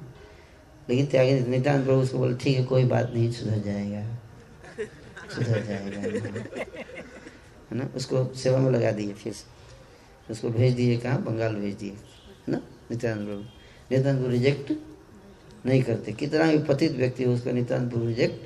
लेकिन 0.91 1.07
त्यागी 1.07 1.51
नित्यानंद 1.51 1.85
प्रभु 1.85 2.01
उसको 2.01 2.19
बोले, 2.19 2.37
ठीक 2.37 2.57
है, 2.57 2.65
कोई 2.65 2.85
बात 2.85 3.13
नहीं, 3.15 3.31
सुधर 3.33 3.59
जाएगा। 3.59 4.19
सुधर 5.35 5.65
जाएगा। 5.65 6.01
है 7.71 7.79
ना? 7.79 7.89
उसको 7.97 8.35
सेवा 8.35 8.59
में 8.59 8.71
लगा 8.71 8.91
दिए 8.91 9.13
फिर 9.13 9.35
उसको 10.31 10.51
भेज 10.51 10.75
दिए 10.75 10.97
कहाँ? 10.97 11.23
बंगाल 11.25 11.55
भेज 11.55 11.75
दिए 11.75 11.91
है 11.91 11.97
ना? 12.49 12.61
नित्यानंद 12.91 13.27
प्रभु। 13.27 13.41
नित्यानंद 13.41 14.21
प्रभु 14.21 14.33
रिजेक्ट 14.33 14.73
नहीं 15.67 15.83
करते। 15.83 16.13
कितना 16.13 16.47
भी 16.47 16.59
पतित 16.59 16.93
व्यक्ति 16.93 17.25
हो 17.25 17.33
उसका 17.35 17.53
नित्यानंद 17.53 17.91
प्रभु 17.91 18.07
रिजेक्ट 18.07 18.46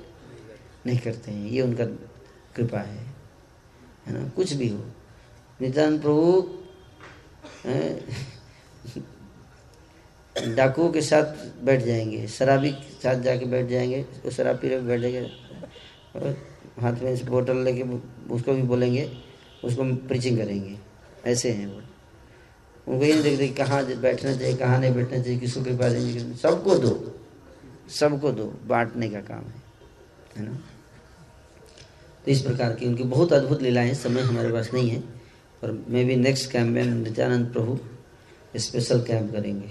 नहीं 0.87 0.99
करते 0.99 1.31
हैं। 1.31 1.47
ये 1.47 1.63
उनका 1.63 1.85
कृपा 2.57 2.81
है। 2.81 3.05
है 4.07 4.13
ना? 4.13 4.29
कुछ 4.29 4.53
भी 4.53 4.69
हो। 4.69 4.85
नित्यानंद 5.61 6.01
प्रभु 6.01 6.59
डाकुओं 10.57 10.91
के 10.93 11.01
साथ 11.03 11.25
बैठ 11.65 11.83
जाएँगे 11.83 12.27
शराबी 12.27 12.71
के 12.71 12.93
साथ 12.93 13.21
जाके 13.21 13.47
बैठ 13.47 13.67
जाएँगे 13.67 14.01
वो 14.25 14.31
शराब 14.31 14.57
पी 14.57 14.69
रहे 14.69 14.81
बैठ 14.81 15.01
जाएँगे, 15.01 15.21
और 16.17 16.37
हाथ 16.81 16.93
में 16.93 17.27
बोतल 17.27 17.57
लेके 17.57 17.83
उसको 18.35 18.53
भी 18.53 18.63
बोलेंगे, 18.63 19.05
उसको 19.65 19.85
प्रीचिंग 20.09 20.39
करेंगे। 20.39 20.79
ऐसे 21.27 21.51
हैं 21.51 21.67
वो। 21.67 21.81
उनको 22.87 23.05
ये 23.05 23.23
देखते 23.23 23.49
कहाँ 23.49 23.85
बैठना 23.87 24.37
चाहिए, 24.37 24.57
कहाँ 24.57 24.79
नहीं 24.79 24.95
बैठना 24.95 25.23
चाहिए, 25.23 25.39
किसको 25.39 25.63
कृपा 25.65 25.89
देंगे 25.89 26.35
सबको 26.37 26.75
दो। 26.75 26.93
सबको 27.91 28.33
दो। 28.33 28.45
बांटने 28.67 29.09
का 29.09 29.21
काम 29.21 29.45
है। 29.45 29.63
है 30.37 30.45
ना? 30.45 30.59
तो 32.25 32.31
इस 32.31 32.41
प्रकार 32.43 32.73
की 32.73 32.87
उनकी 32.87 33.03
बहुत 33.05 33.33
अद्भुत 33.33 33.63
लीलाएँ 33.63 33.95
समय 33.95 34.23
हमारे 34.23 34.53
पास 34.53 34.71
नहीं 34.75 34.91
है 34.91 35.03
और 35.63 35.73
मे 35.89 36.05
बी 36.05 36.17
नेक्स्ट 36.17 36.51
कैंप 36.53 36.69
में 36.69 36.85
नित्यानंद 36.85 37.53
प्रभु 37.53 37.79
स्पेशल 38.57 39.01
कैंप 39.03 39.33
करेंगे। 39.33 39.67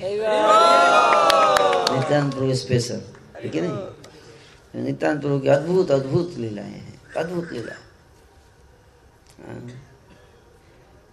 नित्यानंद 1.95 2.33
प्रभु 2.33 2.53
स्पेशल 2.55 3.01
ठीक 3.41 3.55
है 3.55 3.62
नहीं? 3.62 4.83
नित्यानंद 4.83 5.21
प्रभु 5.21 5.39
की 5.39 5.47
अद्भुत 5.47 5.91
अद्भुत 5.91 6.38
लीलाएँ 6.38 6.71
हैं, 6.71 6.99
अद्भुत 7.17 7.51
लीला। 7.51 7.75
हाँ। 9.39 9.69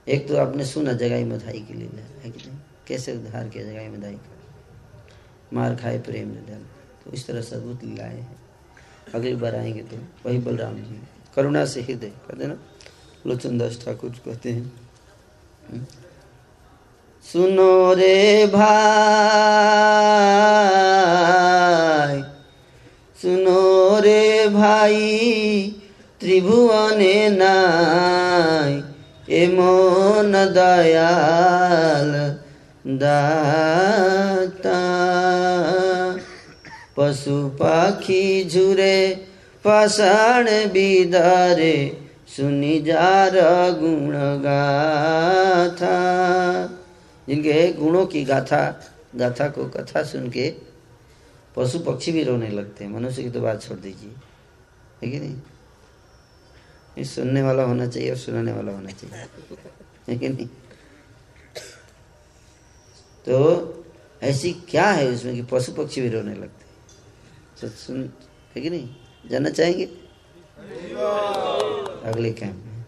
एक 0.06 0.28
तो 0.28 0.36
आपने 0.36 0.64
सुना 0.64 0.92
जगाई 0.92 1.24
मधाई 1.24 1.60
की 1.60 1.74
लीला, 1.74 2.02
है 2.22 2.30
कि 2.30 2.48
नहीं? 2.48 2.58
कैसे 2.88 3.12
उद्धार 3.12 3.48
किया 3.48 3.64
जगाई 3.64 3.88
मधाई 3.88 4.14
का? 4.14 4.34
मार 5.52 5.76
खाए 5.76 5.98
प्रेम 5.98 6.34
तो 7.04 7.12
इस 7.12 7.26
तरह 7.26 7.40
से 7.40 7.56
अद्भुत 7.56 7.84
लीलाएँ 7.84 8.20
हैं। 8.20 8.36
अगली 9.14 9.34
बार 9.34 9.54
आएँगे 9.56 9.82
तो 9.82 9.96
वही 10.26 10.38
बलराम 10.38 10.76
जी। 10.76 11.00
करुणा 11.35 11.63
से 11.65 11.79
हृदय 11.81 12.11
कहते 12.27 12.45
ना 12.47 12.57
लोचन 13.27 13.57
दास 13.57 13.73
ठाकुर 13.83 14.11
कहते 14.25 14.49
हैं 14.49 14.65
हम्म। 15.69 15.83
सुनो 17.25 17.73
रे 17.93 18.19
भाई 18.47 18.69
सुनो 23.17 23.61
रे 23.99 24.23
भाई 24.49 25.01
त्रिभुवने 26.21 27.17
नाय 27.31 28.73
এমন 29.35 30.33
দয়াল 30.53 32.11
দাতা 33.01 34.81
পশু 36.95 37.37
পাখি 37.59 38.25
ঝুরে 38.53 38.97
पाषाण 39.66 40.44
बिदरे, 40.68 42.08
सुनि 42.36 42.80
जा 42.80 43.28
रुण 43.28 44.14
गाथा 44.16 45.96
जिनके 47.28 47.72
गुणों 47.72 48.06
की 48.06 48.24
गाथा 48.24 48.92
गाथा 49.16 49.48
को 49.48 49.68
कथा 49.68 50.02
सुन 50.02 50.30
के 50.30 50.54
पशु 51.56 51.78
पक्षी 51.78 52.12
भी 52.12 52.24
रोने 52.24 52.48
लगते 52.48 52.84
हैं। 52.84 52.90
मनुष्य 52.90 53.22
की 53.22 53.30
तो 53.30 53.40
बात 53.40 53.62
छोड़ 53.62 53.78
दीजिए। 53.78 54.12
है 55.04 55.10
कि 55.10 55.20
नहीं? 55.20 55.36
ये 56.98 57.04
सुनने 57.04 57.42
वाला 57.42 57.62
होना 57.62 57.86
चाहिए 57.86 58.10
और 58.10 58.16
सुनाने 58.16 58.52
वाला 58.52 58.72
होना 58.72 58.90
चाहिए। 58.90 59.26
है 60.08 60.18
कि 60.18 60.28
नहीं? 60.28 60.46
तो 63.26 63.86
ऐसी 64.22 64.52
क्या 64.52 64.90
है 64.90 65.08
उसमें 65.08 65.34
कि 65.34 65.42
पशु 65.42 65.72
पक्षी 65.72 66.00
भी 66.00 66.08
रोने 66.08 66.34
लगते 66.34 66.64
हैं? 66.64 66.74
तो 67.60 67.68
सुन, 67.68 68.12
है 68.56 68.62
कि 68.62 68.70
नहीं? 68.70 68.96
जानना 69.30 69.50
चाहेंगे? 69.50 69.84
अगले 72.08 72.30
कैंप 72.32 72.56
में। 72.56 72.84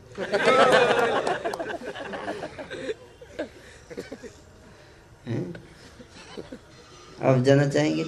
अब 7.21 7.43
जाना 7.45 7.69
चाहेंगे? 7.69 8.05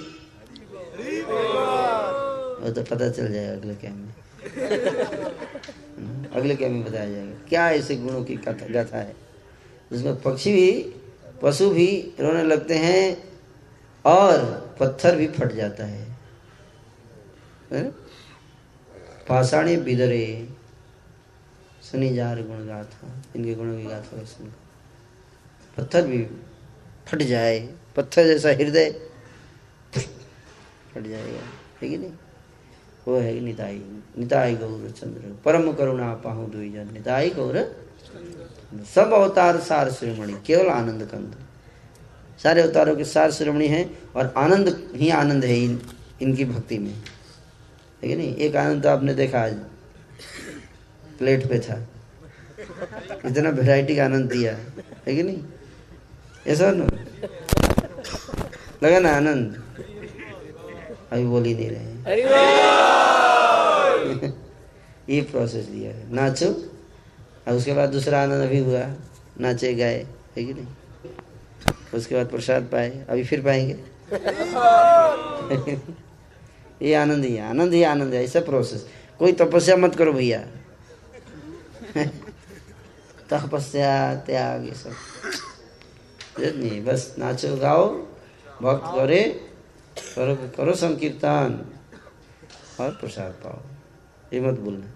वो 2.61 2.71
तो 2.71 2.81
पता 2.83 3.09
चल 3.09 3.31
जाएगा 3.33 3.51
अगले 3.51 3.75
कैंप 3.75 3.95
में। 3.95 4.13
अगले 6.31 6.55
कैंप 6.55 6.71
में 6.71 6.83
बताया 6.83 7.09
जाएगा। 7.11 7.35
क्या 7.49 7.69
ऐसे 7.71 7.95
गुणों 7.95 8.23
की 8.23 8.35
गाथा 8.35 8.97
है? 8.97 9.15
जिसमें 9.91 10.21
पक्षी 10.21 10.53
भी 10.53 10.71
पशु 11.41 11.69
भी 11.69 11.87
रोने 12.19 12.43
लगते 12.43 12.75
हैं 12.77 13.05
और 14.05 14.39
पत्थर 14.79 15.15
भी 15.15 15.27
फट 15.27 15.53
जाता 15.53 15.85
है, 15.85 16.17
है? 17.71 17.91
पाषाणी 19.31 19.75
बिदरे 19.77 20.23
सुनी 21.81 22.09
जार 22.15 22.41
गुण 22.43 22.65
गाथा 22.67 23.07
इनके 23.35 23.53
गुणों 23.55 23.75
की 23.77 23.83
गाथा 23.83 24.23
सुन 24.25 24.51
पत्थर 25.77 26.07
भी 26.07 26.17
फट 27.07 27.21
जाए, 27.23 27.59
पत्थर 27.95 28.25
जैसा 28.25 28.49
हृदय 28.51 28.89
फट 29.93 31.03
जाएगा, 31.03 31.43
है 31.81 31.89
कि 31.89 31.97
नहीं? 31.97 32.11
वो 33.07 33.17
है 33.17 33.39
निताई 33.39 33.81
निताई 34.17 34.55
गौर 34.55 34.89
चंद्र, 34.91 35.35
परम 35.45 35.71
करुणा 35.73 36.13
पाहु 36.23 36.45
दुईजन 36.47 36.89
निताई 36.93 37.29
गौर 37.29 37.57
सब 38.95 39.13
अवतार 39.13 39.59
सार 39.61 39.91
श्रीमणि, 39.91 40.33
केवल 40.45 40.67
आनंद 40.69 41.03
कंद। 41.05 41.35
सारे 42.43 42.61
अवतारों 42.61 42.95
के 42.95 43.05
सार 43.05 43.31
श्रीमणि 43.31 43.67
है 43.67 43.83
और 44.15 44.33
आनंद 44.37 44.75
ही 44.95 45.09
आनंद 45.13 45.45
है 45.45 45.57
इन, 45.63 45.81
इनकी 46.21 46.45
भक्ति 46.45 46.77
में। 46.79 46.93
है 48.03 48.09
कि 48.09 48.15
नहीं? 48.15 48.35
एक 48.35 48.55
आनंद 48.55 48.83
तो 48.83 48.89
आपने 48.89 49.13
देखा 49.13 49.41
आज। 49.41 49.53
प्लेट 51.19 51.49
पे 51.49 51.59
था। 51.59 51.87
इतना 53.25 53.49
वेराइटी 53.49 53.95
का 53.95 54.05
आनंद 54.05 54.31
दिया 54.31 54.55
है। 54.55 55.15
कि 55.15 55.23
नहीं? 55.23 55.43
ऐसा 56.47 56.71
ना। 56.71 56.85
लगा 58.83 58.99
ना 58.99 59.15
आनंद। 59.15 59.63
अभी 61.11 61.25
बोल 61.25 61.43
ही 61.43 61.55
नहीं 61.55 61.69
रहे 61.69 61.79
ये 65.09 65.21
प्रोसेस 65.21 65.65
दिया 65.65 65.91
है। 65.91 66.13
नाचो। 66.13 66.71
और 67.47 67.53
उसके 67.53 67.73
बाद 67.73 67.89
दूसरा 67.89 68.23
आनंद 68.23 68.43
अभी 68.43 68.59
हुआ। 68.59 68.95
नाचे 69.39 69.73
गाए। 69.73 70.07
है 70.37 70.45
कि 70.45 70.53
नहीं? 70.53 70.65
उसके 71.93 72.15
बाद 72.15 72.27
प्रसाद 72.27 72.63
पाए। 72.63 73.05
अभी 73.09 73.23
फिर 73.23 73.41
पाएँगे। 73.41 73.77
ये 76.81 76.93
आनंद 76.93 77.25
ही 77.25 77.37
आनंद 77.37 77.73
ही 77.73 77.83
आनंद 77.83 78.13
है 78.13 78.23
ऐसा 78.23 78.39
प्रोसेस 78.39 78.87
कोई 79.19 79.31
तपस्या 79.31 79.77
मत 79.77 79.95
करो 79.95 80.13
भैया। 80.13 80.47
तपस्या 83.29 84.15
त्याग 84.15 84.65
ये 84.65 84.73
सब। 84.73 84.95
नहीं 86.39 86.85
बस 86.85 87.15
नाचो 87.19 87.55
गाओ 87.55 87.87
भक्त 88.61 88.85
करे 88.85 89.49
करो 90.15 90.35
करो 90.57 90.75
संकीर्तन 90.75 91.73
और 92.79 92.91
प्रसाद 92.91 93.31
पाओ। 93.31 93.61
ये 94.33 94.41
मत 94.41 94.59
भूलना। 94.59 94.87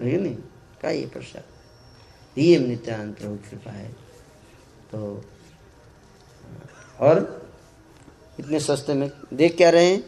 नहीं 0.00 0.18
नहीं? 0.18 0.36
का 0.82 0.90
ये 0.90 1.06
प्रसाद? 1.06 1.44
ये 2.38 2.58
नित्यानंद 2.58 3.14
प्रभु 3.14 3.36
कृपा 3.36 3.70
है। 3.70 3.88
तो 4.92 5.24
और 7.00 7.39
इतने 8.38 8.60
सस्ते 8.60 8.94
में। 8.94 9.10
देख 9.32 9.56
क्या 9.56 9.70
रहे 9.70 9.86
हैं? 9.86 10.02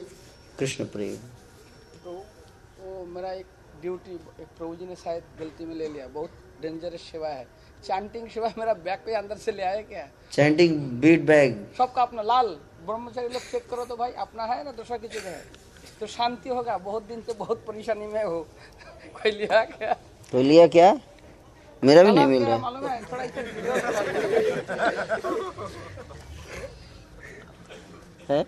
कृष्ण 0.59 0.85
प्रेम। 0.85 1.17
तो 2.05 2.11
वो 2.81 3.05
मेरा 3.07 3.33
एक 3.33 3.47
ड्यूटी 3.81 4.15
एक 4.15 4.47
प्रभु 4.59 4.75
जी 4.77 4.87
ने 4.87 4.95
शायद 4.97 5.23
गलती 5.41 5.65
में 5.65 5.75
ले 5.75 5.89
लिया। 5.89 6.07
बहुत 6.09 6.31
डेंजरस 6.63 7.01
सेवा 7.13 7.29
है। 7.29 7.47
चांटिंग 7.87 8.29
सेवा 8.29 8.53
मेरा 8.59 8.75
बैग 8.75 8.99
पे 9.07 9.15
अंदर 9.15 9.37
से 9.37 9.53
ले 9.53 9.63
आया 9.63 9.81
क्या? 9.83 10.09
चैंटिंग 10.33 10.77
बीट 11.01 11.21
बैग 11.27 11.67
सबका 11.79 12.03
अपना 12.03 12.23
लाल। 12.23 12.47
ब्रह्मचारी 12.87 13.29
लोग 13.29 13.43
चेक 13.43 13.69
करो 13.71 13.85
तो 13.85 13.97
भाई 13.97 14.13
अपना 14.19 14.45
है 14.45 14.65
ना 14.65 14.73
दूसरा 14.73 14.97
किसी 14.99 15.21
का 15.21 15.31
है? 15.31 15.45
तो 16.01 16.07
शांति 16.07 16.49
होगा। 16.49 16.77
बहुत 16.79 17.03
दिन 17.03 17.21
से 17.21 17.33
बहुत 17.35 17.65
परेशानी 17.67 18.07
में 18.07 18.25
हो। 18.25 18.41
कोई 19.15 19.31
लिया 19.31 19.65
क्या? 19.65 19.93
तो 20.33 20.43
लिया 20.43 20.67
क्या? 20.69 20.93
मेरा 21.83 22.03
भी 22.03 22.13
नहीं 22.13 22.27
मिल 22.27 22.45
रहा। 22.45 22.57
है? 28.31 28.45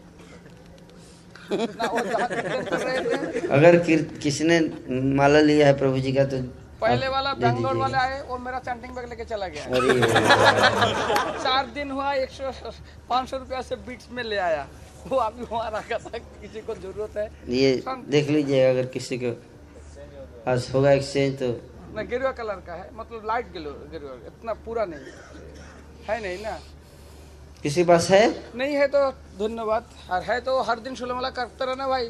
है 1.50 1.56
अगर 3.48 3.78
कि- 3.86 4.18
किसी 4.22 4.44
ने 4.44 4.60
माला 5.16 5.40
लिया 5.40 5.66
है 5.66 5.78
प्रभु 5.78 5.98
जी 5.98 6.12
का 6.12 6.24
तो 6.24 6.38
पहले 6.80 7.08
वाला 7.08 7.32
दे 7.32 7.40
बैंगलोर। 7.40 7.76
वाले 7.76 7.98
आए 7.98 8.20
वो 8.28 8.38
मेरा 8.38 8.58
चैंटिंग 8.58 8.94
बैग 8.94 9.08
लेके 9.08 9.24
चला 9.24 9.48
गया। 9.48 9.64
अरे 9.64 10.00
चार 11.42 11.66
दिन 11.66 11.90
हुआ 11.90 12.12
एक 12.14 12.30
सौ 12.30 12.50
पाँच 13.08 13.28
सौ 13.28 13.36
रुपया 13.38 13.62
से 13.62 13.76
बीट्स 13.76 14.08
में 14.12 14.22
ले 14.22 14.36
आया। 14.36 14.66
वो 15.08 15.16
अभी 15.16 15.44
वहाँ 15.52 15.70
रखा 15.70 15.98
था 15.98 16.18
किसी 16.18 16.60
को 16.60 16.74
ज़रूरत 16.74 17.16
है। 17.16 17.26
ये 17.48 17.82
देख 18.08 18.28
लीजिएगा 18.28 18.70
अगर 18.70 18.86
किसी 18.86 19.18
को 19.22 19.30
आज 20.50 20.70
होगा 20.74 20.90
एक्सचेंज 20.92 21.38
तो 21.38 21.48
ना 21.94 22.02
गेरुआ 22.02 22.32
कलर 22.32 22.62
का 22.66 22.74
है 22.74 22.90
मतलब 22.94 23.22
लाइट 23.26 23.52
गेरुआ 23.52 24.12
इतना 24.26 24.52
पूरा 24.52 24.84
नहीं। 24.84 25.00
है 26.08 26.22
नहीं 26.22 26.38
ना? 26.42 26.58
किसी 27.64 27.82
पास 27.88 28.06
है? 28.10 28.24
नहीं 28.56 28.74
है 28.76 28.86
तो 28.86 28.98
धन्यवाद। 29.38 29.84
और 30.12 30.22
है 30.22 30.40
तो 30.40 30.60
हर 30.62 30.78
दिन 30.78 30.94
सुलमला 30.94 31.28
करते 31.36 31.64
रहना 31.66 31.86
भाई। 31.88 32.08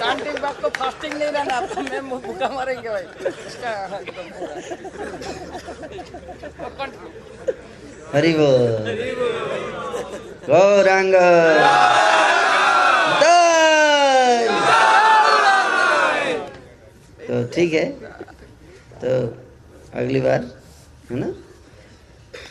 कांटिंग 0.00 0.38
बैग 0.38 0.56
को 0.62 0.68
फास्टिंग 0.78 1.14
नहीं 1.14 1.30
रहना 1.30 1.60
तो 1.66 1.80
मैं 1.82 2.00
भूखा 2.10 2.48
मारेंगे 2.54 2.88
भाई। 2.88 3.04
इसका 3.46 3.72
तो 6.58 6.68
हरि 8.14 8.32
गौरांग। 10.48 11.14
तो 17.26 17.34
ठीक 17.54 17.72
है। 17.72 17.84
तो 19.02 19.10
अगली 20.00 20.20
बार। 20.20 20.40
है 21.10 21.18
ना? 21.18 21.26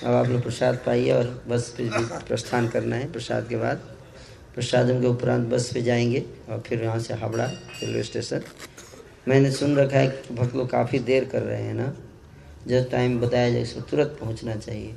अब 0.04 0.13
आप 0.13 0.28
लोग 0.28 0.41
प्रसाद 0.43 0.76
पाइए 0.76 1.12
और 1.12 1.43
बस 1.48 1.74
पे 1.78 1.89
प्रस्थान 2.28 2.67
करना 2.67 2.95
है 2.95 3.12
प्रसाद 3.12 3.48
के 3.48 3.56
बाद। 3.56 3.78
प्रसाद 4.56 4.88
के 5.02 5.08
उपरांत 5.08 5.48
बस 5.48 5.72
पे 5.74 5.82
जाएँगे 5.82 6.26
और 6.50 6.60
फिर 6.60 6.84
यहाँ 6.84 7.00
से 7.00 7.13
हावड़ा 7.13 7.45
रेलवे 7.45 8.04
स्टेशन। 8.04 8.41
मैंने 9.28 9.52
सुन 9.52 9.76
रखा 9.76 9.98
है 9.98 10.08
कि 10.08 10.34
भक्त 10.34 10.56
लोग 10.56 10.69
काफ़ी 10.69 11.00
देर 11.00 11.26
कर 11.26 11.41
रहे 11.41 11.62
हैं 11.62 11.74
ना? 11.74 11.93
जब 12.67 12.89
टाइम 12.89 13.19
बताया 13.22 13.50
जाए 13.50 13.62
उसको 13.63 13.82
तुरंत 13.82 14.17
पहुँचना 14.22 14.56
चाहिए। 14.56 14.95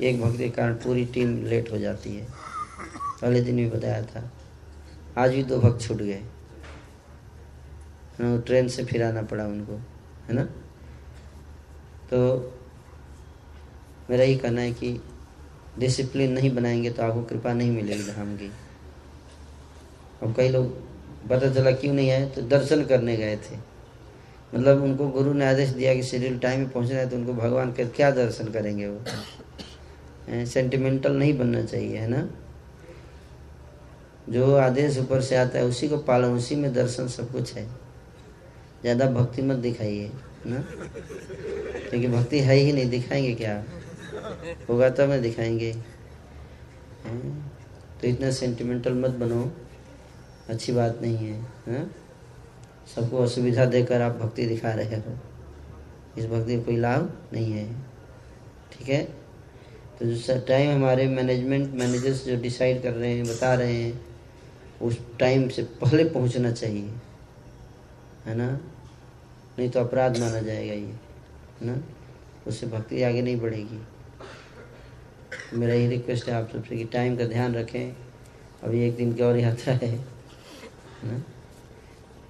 एक 0.00 0.20
भक्त 0.22 0.38
के 0.38 0.48
कारण 0.48 0.74
पूरी 0.74 1.04
टीम 1.04 1.44
लेट 1.46 1.72
हो 1.72 1.78
जाती 1.78 2.16
है। 2.16 2.26
पहले 3.20 3.40
दिन 3.40 3.56
भी 3.56 3.66
बताया 3.66 4.02
था। 4.02 4.30
आज 5.18 5.34
भी 5.34 5.42
दो 5.42 5.58
भक्त 5.58 5.80
छूट 5.80 5.96
गए। 5.96 6.22
ट्रेन 8.20 8.68
से 8.68 8.84
फिर 8.84 9.02
आना 9.02 9.22
पड़ा 9.22 9.44
उनको, 9.44 9.72
है 10.28 10.32
ना? 10.32 10.48
तो 12.10 12.18
मेरा 14.10 14.24
ये 14.24 14.34
कहना 14.34 14.60
है 14.60 14.72
कि 14.72 15.00
डिसिप्लिन 15.78 16.32
नहीं 16.32 16.54
बनाएँगे 16.54 16.90
तो 16.90 17.02
आपको 17.02 17.22
कृपा 17.22 17.52
नहीं 17.52 17.70
मिलेगी 17.70 18.02
धाम 18.02 18.36
की। 18.36 18.50
अब 20.22 20.34
कई 20.36 20.48
लोग 20.48 20.72
पता 21.28 21.52
चला 21.54 21.70
क्यों 21.72 21.94
नहीं 21.94 22.10
आए? 22.10 22.26
तो 22.26 22.42
दर्शन 22.42 22.84
करने 22.84 23.16
गए 23.16 23.36
थे। 23.36 23.56
मतलब 24.52 24.82
उनको 24.82 25.08
गुरु 25.08 25.32
ने 25.32 25.46
आदेश 25.46 25.68
दिया 25.68 25.94
कि 25.94 26.02
शेड्यूल 26.02 26.38
टाइम 26.38 26.60
में 26.60 26.68
पहुँचना 26.70 26.98
है 26.98 27.08
तो 27.10 27.16
उनको 27.16 27.34
भगवान 27.34 27.72
के 27.72 27.84
क्या 27.86 28.10
दर्शन 28.10 28.48
करेंगे 28.52 28.88
वो? 28.88 30.44
सेंटिमेंटल 30.46 31.12
नहीं 31.12 31.38
बनना 31.38 31.62
चाहिए, 31.62 31.96
है 31.96 32.08
ना? 32.08 32.28
जो 34.28 34.54
आदेश 34.56 34.98
ऊपर 34.98 35.20
से 35.20 35.36
आता 35.36 35.58
है, 35.58 35.64
उसी 35.64 35.88
को 35.88 35.96
पालन, 35.98 36.34
उसी 36.34 36.56
में 36.56 36.72
दर्शन 36.74 37.08
सब 37.08 37.32
कुछ 37.32 37.54
है। 37.54 37.66
ज़्यादा 38.82 39.06
भक्ति 39.10 39.42
मत 39.42 39.56
दिखाइए 39.56 40.10
ना? 40.46 40.64
क्योंकि 41.90 42.08
भक्ति 42.08 42.40
है 42.40 42.54
ही 42.54 42.72
नहीं, 42.72 42.90
दिखाएँगे 42.90 43.34
क्या? 43.34 43.64
होगा 44.68 44.90
तब 44.90 45.08
मैं 45.08 45.22
दिखाएँगे। 45.22 45.72
तो 48.00 48.08
इतना 48.08 48.30
सेंटिमेंटल 48.30 48.94
मत 48.94 49.10
बनो। 49.10 49.52
अच्छी 50.48 50.72
बात 50.72 50.98
नहीं 51.02 51.16
है, 51.16 51.46
हैं? 51.66 51.94
सबको 52.96 53.18
असुविधा 53.18 53.64
देकर 53.64 54.00
आप 54.00 54.16
भक्ति 54.16 54.46
दिखा 54.46 54.72
रहे 54.72 54.96
हो। 54.96 55.18
इस 56.18 56.26
भक्ति 56.26 56.56
का 56.56 56.62
कोई 56.62 56.76
लाभ 56.76 57.18
नहीं 57.32 57.52
है। 57.52 57.74
ठीक 58.72 58.88
है? 58.88 59.04
तो 59.98 60.06
जो 60.06 60.40
टाइम 60.48 60.74
हमारे 60.74 61.08
मैनेजमेंट 61.08 61.74
मैनेजर्स 61.74 62.26
जो 62.26 62.36
डिसाइड 62.36 62.82
कर 62.82 62.92
रहे 62.92 63.14
हैं, 63.14 63.24
बता 63.24 63.54
रहे 63.54 63.82
हैं, 63.82 64.06
उस 64.82 65.18
टाइम 65.18 65.48
से 65.48 65.62
पहले 65.62 66.04
पहुँचना 66.04 66.52
चाहिए। 66.52 66.90
है 68.26 68.34
ना? 68.34 68.60
नहीं 69.58 69.70
तो 69.70 69.80
अपराध 69.80 70.18
माना 70.18 70.40
जाएगा 70.40 70.74
ये। 70.74 70.80
है 70.80 71.09
ना? 71.62 71.80
उससे 72.46 72.66
भक्ति 72.66 73.02
आगे 73.02 73.22
नहीं 73.22 73.40
बढ़ेगी। 73.40 73.80
मेरा 75.54 75.74
यही 75.74 75.88
रिक्वेस्ट 75.88 76.28
है 76.28 76.34
आप 76.34 76.48
सबसे 76.52 76.76
कि 76.76 76.84
टाइम 76.92 77.16
का 77.16 77.24
ध्यान 77.24 77.54
रखें। 77.54 77.92
अभी 78.64 78.82
एक 78.86 78.96
दिन 78.96 79.12
की 79.14 79.22
और 79.22 79.36
यात्रा 79.38 79.74
है, 79.74 79.92
ना? 81.04 81.22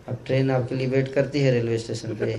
अब 0.08 0.18
ट्रेन 0.26 0.50
आपके 0.50 0.74
लिए 0.74 0.86
वेट 0.86 1.12
करती 1.14 1.40
है 1.40 1.50
रेलवे 1.52 1.78
स्टेशन 1.78 2.14
पे। 2.16 2.36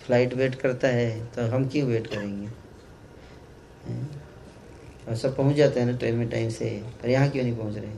फ़्लाइट 0.00 0.34
वेट 0.34 0.54
करता 0.54 0.88
है 0.88 1.26
तो 1.26 1.46
हम 1.46 1.68
क्यों 1.68 1.88
वेट 1.88 2.06
करेंगे? 2.06 2.48
और 5.08 5.16
सब 5.16 5.36
पहुँच 5.36 5.56
जाते 5.56 5.80
हैं 5.80 5.86
ना 5.86 5.96
ट्रेन 5.98 6.14
में 6.14 6.28
टाइम 6.30 6.48
से, 6.50 6.70
पर 7.02 7.08
यहाँ 7.08 7.28
क्यों 7.30 7.44
नहीं 7.44 7.56
पहुँच 7.56 7.76
रहे? 7.76 7.90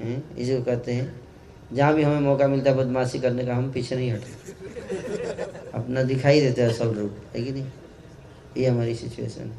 हैं? 0.00 0.36
इसी 0.36 0.56
को 0.56 0.62
कहते 0.62 0.92
हैं, 0.92 1.14
जहाँ 1.72 1.94
भी 1.94 2.02
हमें 2.02 2.20
मौका 2.20 2.46
मिलता 2.48 2.70
है 2.70 2.76
बदमाशी 2.76 3.18
करने 3.18 3.44
का, 3.46 3.54
हम 3.54 3.70
पीछे 3.72 3.96
नहीं 3.96 4.10
हटते। 4.12 4.63
अपना 5.74 6.02
दिखाई 6.02 6.40
देता 6.40 6.62
है 6.62 6.68
असल 6.68 6.88
रूप 6.88 7.16
है 7.36 7.42
कि 7.42 7.52
नहीं? 7.52 7.66
ये 8.56 8.66
हमारी 8.66 8.94
सिचुएशन 8.94 9.52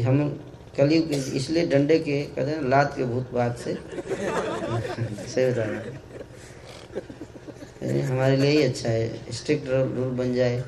हम 0.00 0.40
कलयुग 0.76 1.12
इसलिए 1.12 1.66
डंडे 1.66 1.98
के, 1.98 2.22
कहते 2.22 2.50
हैं 2.50 2.68
लात 2.68 2.96
के 2.96 3.04
भूत 3.04 3.32
बात 3.32 3.58
से। 3.58 3.74
सही 3.74 5.50
बता 5.50 5.62
रहा 5.62 5.80
हूँ। 5.80 5.98
हमारे 8.02 8.36
लिए 8.36 8.50
ही 8.50 8.62
अच्छा 8.62 8.88
है। 8.88 9.32
स्ट्रिक्ट 9.32 9.68
रूल 9.68 10.08
बन 10.08 10.34
जाए 10.34 10.64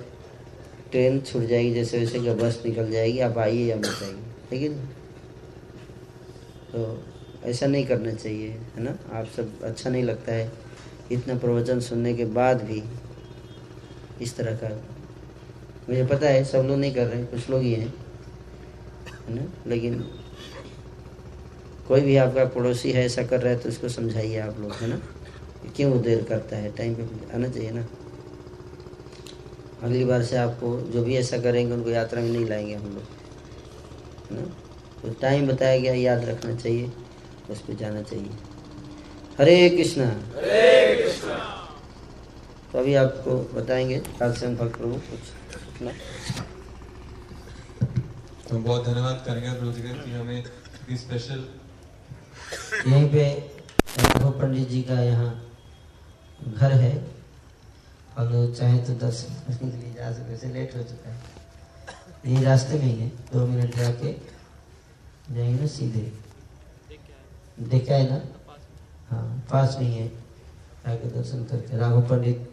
ट्रेन 0.91 1.21
छूट 1.21 1.43
जाएगी, 1.43 1.75
जैसे 1.75 1.99
वैसे 1.99 2.21
कि 2.21 2.31
बस 2.31 2.63
निकल 2.67 2.91
जाएगी, 2.91 3.19
आप 3.19 3.39
आइए 3.39 3.67
या 3.67 3.77
मत 3.77 3.99
आइए, 4.03 4.69
है 4.69 4.69
तो 6.73 7.05
ऐसा 7.45 7.67
नहीं 7.67 7.87
करना 7.87 8.13
चाहिए, 8.13 8.49
है 8.49 8.83
ना? 8.83 8.99
आप 9.13 9.27
सब 9.27 9.63
अच्छा 9.63 9.91
नहीं 9.91 10.03
लगता 10.03 10.33
है। 10.33 10.53
इतना 11.13 11.35
प्रवचन 11.35 11.81
सुनने 11.81 12.15
के 12.15 12.25
बाद 12.25 12.63
भी 12.63 12.83
इस 14.23 14.37
तरह 14.37 14.57
का। 14.57 14.69
मुझे 15.89 16.05
पता 16.07 16.29
है, 16.29 16.45
सब 16.45 16.59
लोग 16.59 16.79
नहीं 16.79 16.95
कर 16.95 17.07
रहे, 17.07 17.25
कुछ 17.25 17.51
लोग 17.51 17.63
ही 17.63 17.73
हैं, 17.73 17.95
है 19.29 19.35
ना? 19.35 19.43
लेकिन 19.67 19.99
कोई 21.89 22.01
भी 22.01 22.17
आपका 22.17 22.45
पड़ोसी 22.45 22.93
है, 22.93 23.05
ऐसा 23.05 23.23
कर 23.23 23.41
रहा 23.41 23.53
है 23.53 23.59
तो 23.59 23.69
उसको 23.69 23.89
समझाइए 23.89 24.39
आप 24.39 24.59
लोग, 24.61 24.73
है 24.73 24.89
ना? 24.89 25.01
क्यों 25.77 25.93
वो 25.93 25.99
देर 25.99 26.23
करता 26.25 26.57
है? 26.57 26.71
टाइम 26.73 26.95
पे 26.95 27.35
आना 27.35 27.49
चाहिए 27.49 27.71
ना। 27.71 27.87
अगली 29.83 30.05
बार 30.05 30.23
से 30.23 30.37
आपको 30.37 30.81
जो 30.83 31.03
भी 31.03 31.17
ऐसा 31.17 31.39
करेंगे, 31.39 31.73
उनको 31.75 31.91
यात्रा 31.91 32.23
में 32.23 32.31
नहीं 32.31 32.47
लाएँगे 32.47 32.75
हम 32.75 32.85
लोग, 32.85 33.03
है 34.31 34.41
ना? 34.41 34.47
तो 35.03 35.15
टाइम 35.21 35.47
बताया 35.47 35.79
गया, 35.79 35.95
याद 35.95 36.25
रखना 36.25 36.55
चाहिए, 36.57 36.91
उस 37.51 37.61
पर 37.61 37.75
जाना 37.75 38.03
चाहिए। 38.03 38.31
हरे 39.39 39.69
कृष्णा। 39.71 40.07
तो 42.77 42.81
अभी 42.81 42.95
आपको 42.95 43.35
बताएँगे 43.53 43.99
कालचंद 44.19 44.59
भक्त 44.59 44.77
प्रभु 44.79 44.95
कुछ 44.95 45.29
अपना 45.67 45.91
तो 48.49 48.59
बहुत 48.59 48.85
धन्यवाद 48.87 49.23
करेंगे 49.27 49.53
प्रभु 49.53 49.73
जी 49.73 49.83
का 49.83 50.19
हमें 50.19 50.39
इतनी 50.39 50.97
स्पेशल 50.97 51.45
यहीं 52.87 53.09
पे 53.13 53.23
राघव 53.99 54.31
पंडित 54.41 54.69
जी 54.69 54.83
का 54.83 54.99
यहाँ 55.01 55.31
घर 56.49 56.73
है। 56.73 56.91
हम 58.17 58.29
लोग 58.33 58.55
चाहें 58.57 58.85
तो 58.87 58.95
दर्शन 59.05 59.35
करने 59.47 59.71
के 59.71 59.77
लिए 59.77 59.93
जा 59.95 60.11
सकते 60.13 60.31
वैसे 60.31 60.49
लेट 60.49 60.77
हो 60.77 60.83
चुका 60.83 61.11
है। 61.11 61.21
यही 62.27 62.43
रास्ते 62.45 62.79
में 62.79 62.85
ही 62.85 62.93
है 62.93 63.09
दो 63.33 63.47
मिनट 63.47 63.77
जाके 63.77 64.13
जाएँगे 64.13 65.61
ना 65.61 65.67
सीधे। 65.77 66.13
देखा 67.71 67.95
है 67.95 68.11
ना? 68.11 68.21
हाँ 69.09 69.25
पास 69.51 69.79
में 69.81 69.87
ही 69.87 69.95
है। 69.95 70.09
जाके 70.09 71.11
दर्शन 71.17 71.45
करके 71.45 71.79
राघव 71.79 72.07
पंडित 72.11 72.53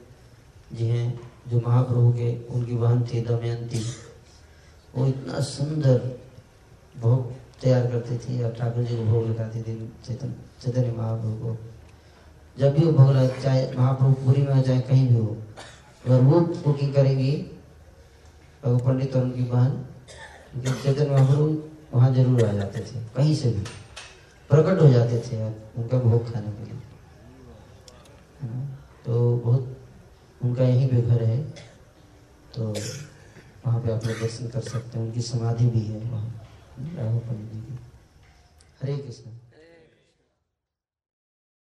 जी 0.73 0.87
हैं 0.87 1.19
जो 1.49 1.59
महाप्रभु 1.59 2.11
के, 2.13 2.35
उनकी 2.47 2.75
बहन 2.75 3.03
थी 3.03 3.21
दमयंती, 3.21 3.79
वो 4.93 5.05
इतना 5.07 5.39
सुंदर 5.41 5.97
भोग 6.95 7.31
तैयार 7.61 7.87
करती 7.91 8.17
थी, 8.17 8.41
और 8.43 8.53
ठाकुर 8.53 8.83
जी 8.83 8.97
को 8.97 9.03
भोग 9.05 9.27
लगाती 9.29 9.61
थी 9.63 9.75
चैतन्य 10.05 10.33
चैतन्य 10.61 10.91
महाप्रभु 10.91 11.35
को। 11.37 11.57
जब 12.57 12.73
भी 12.73 12.85
वो 12.85 12.91
भोग 12.93 13.09
लगा, 13.11 13.41
चाहे 13.41 13.69
महाप्रभु 13.77 14.13
पूरी 14.25 14.41
में 14.41 14.53
हो, 14.53 14.61
चाहे 14.61 14.79
कहीं 14.81 15.07
भी 15.07 15.15
हो, 15.15 15.37
अगर 16.05 16.19
वो 16.21 16.41
कुकिंग 16.63 16.93
करेंगी 16.93 17.33
और 18.63 18.77
पंडित 18.81 19.15
और 19.15 19.23
उनकी 19.23 19.43
बहन 19.45 19.85
चैतन्य 20.63 21.09
महाप्रभु 21.09 21.61
वहाँ 21.93 22.13
ज़रूर 22.13 22.43
आ 22.45 22.51
जाते 22.53 22.79
थे, 22.79 22.99
कहीं 23.15 23.35
से 23.35 23.49
भी। 23.49 23.63
प्रकट 24.49 24.81
हो 24.81 24.87
जाते 24.89 25.17
थे 25.21 25.43
उनका 25.43 25.97
भोग 25.99 26.31
खाने 26.31 26.47
के 26.49 26.63
लिए। 26.63 26.81
तो 29.05 29.35
बहुत 29.37 29.72
उनका 30.43 30.63
यहीं 30.63 30.89
पे 30.89 31.01
घर 31.01 31.23
है 31.23 31.43
तो 32.55 32.63
वहाँ 33.65 33.81
पे 33.81 33.91
आप 33.91 34.05
लोग 34.05 34.19
दर्शन 34.19 34.47
कर 34.47 34.61
सकते 34.61 34.99
हैं। 34.99 35.05
उनकी 35.05 35.21
समाधि 35.21 35.65
भी 35.65 35.79
है 35.79 35.99
वहाँ। 35.99 36.47
राहुल 36.79 37.19
पंडित 37.19 37.53
जी 37.53 37.59
की। 37.59 37.79
हरे 38.81 38.97
कृष्ण। 38.97 39.31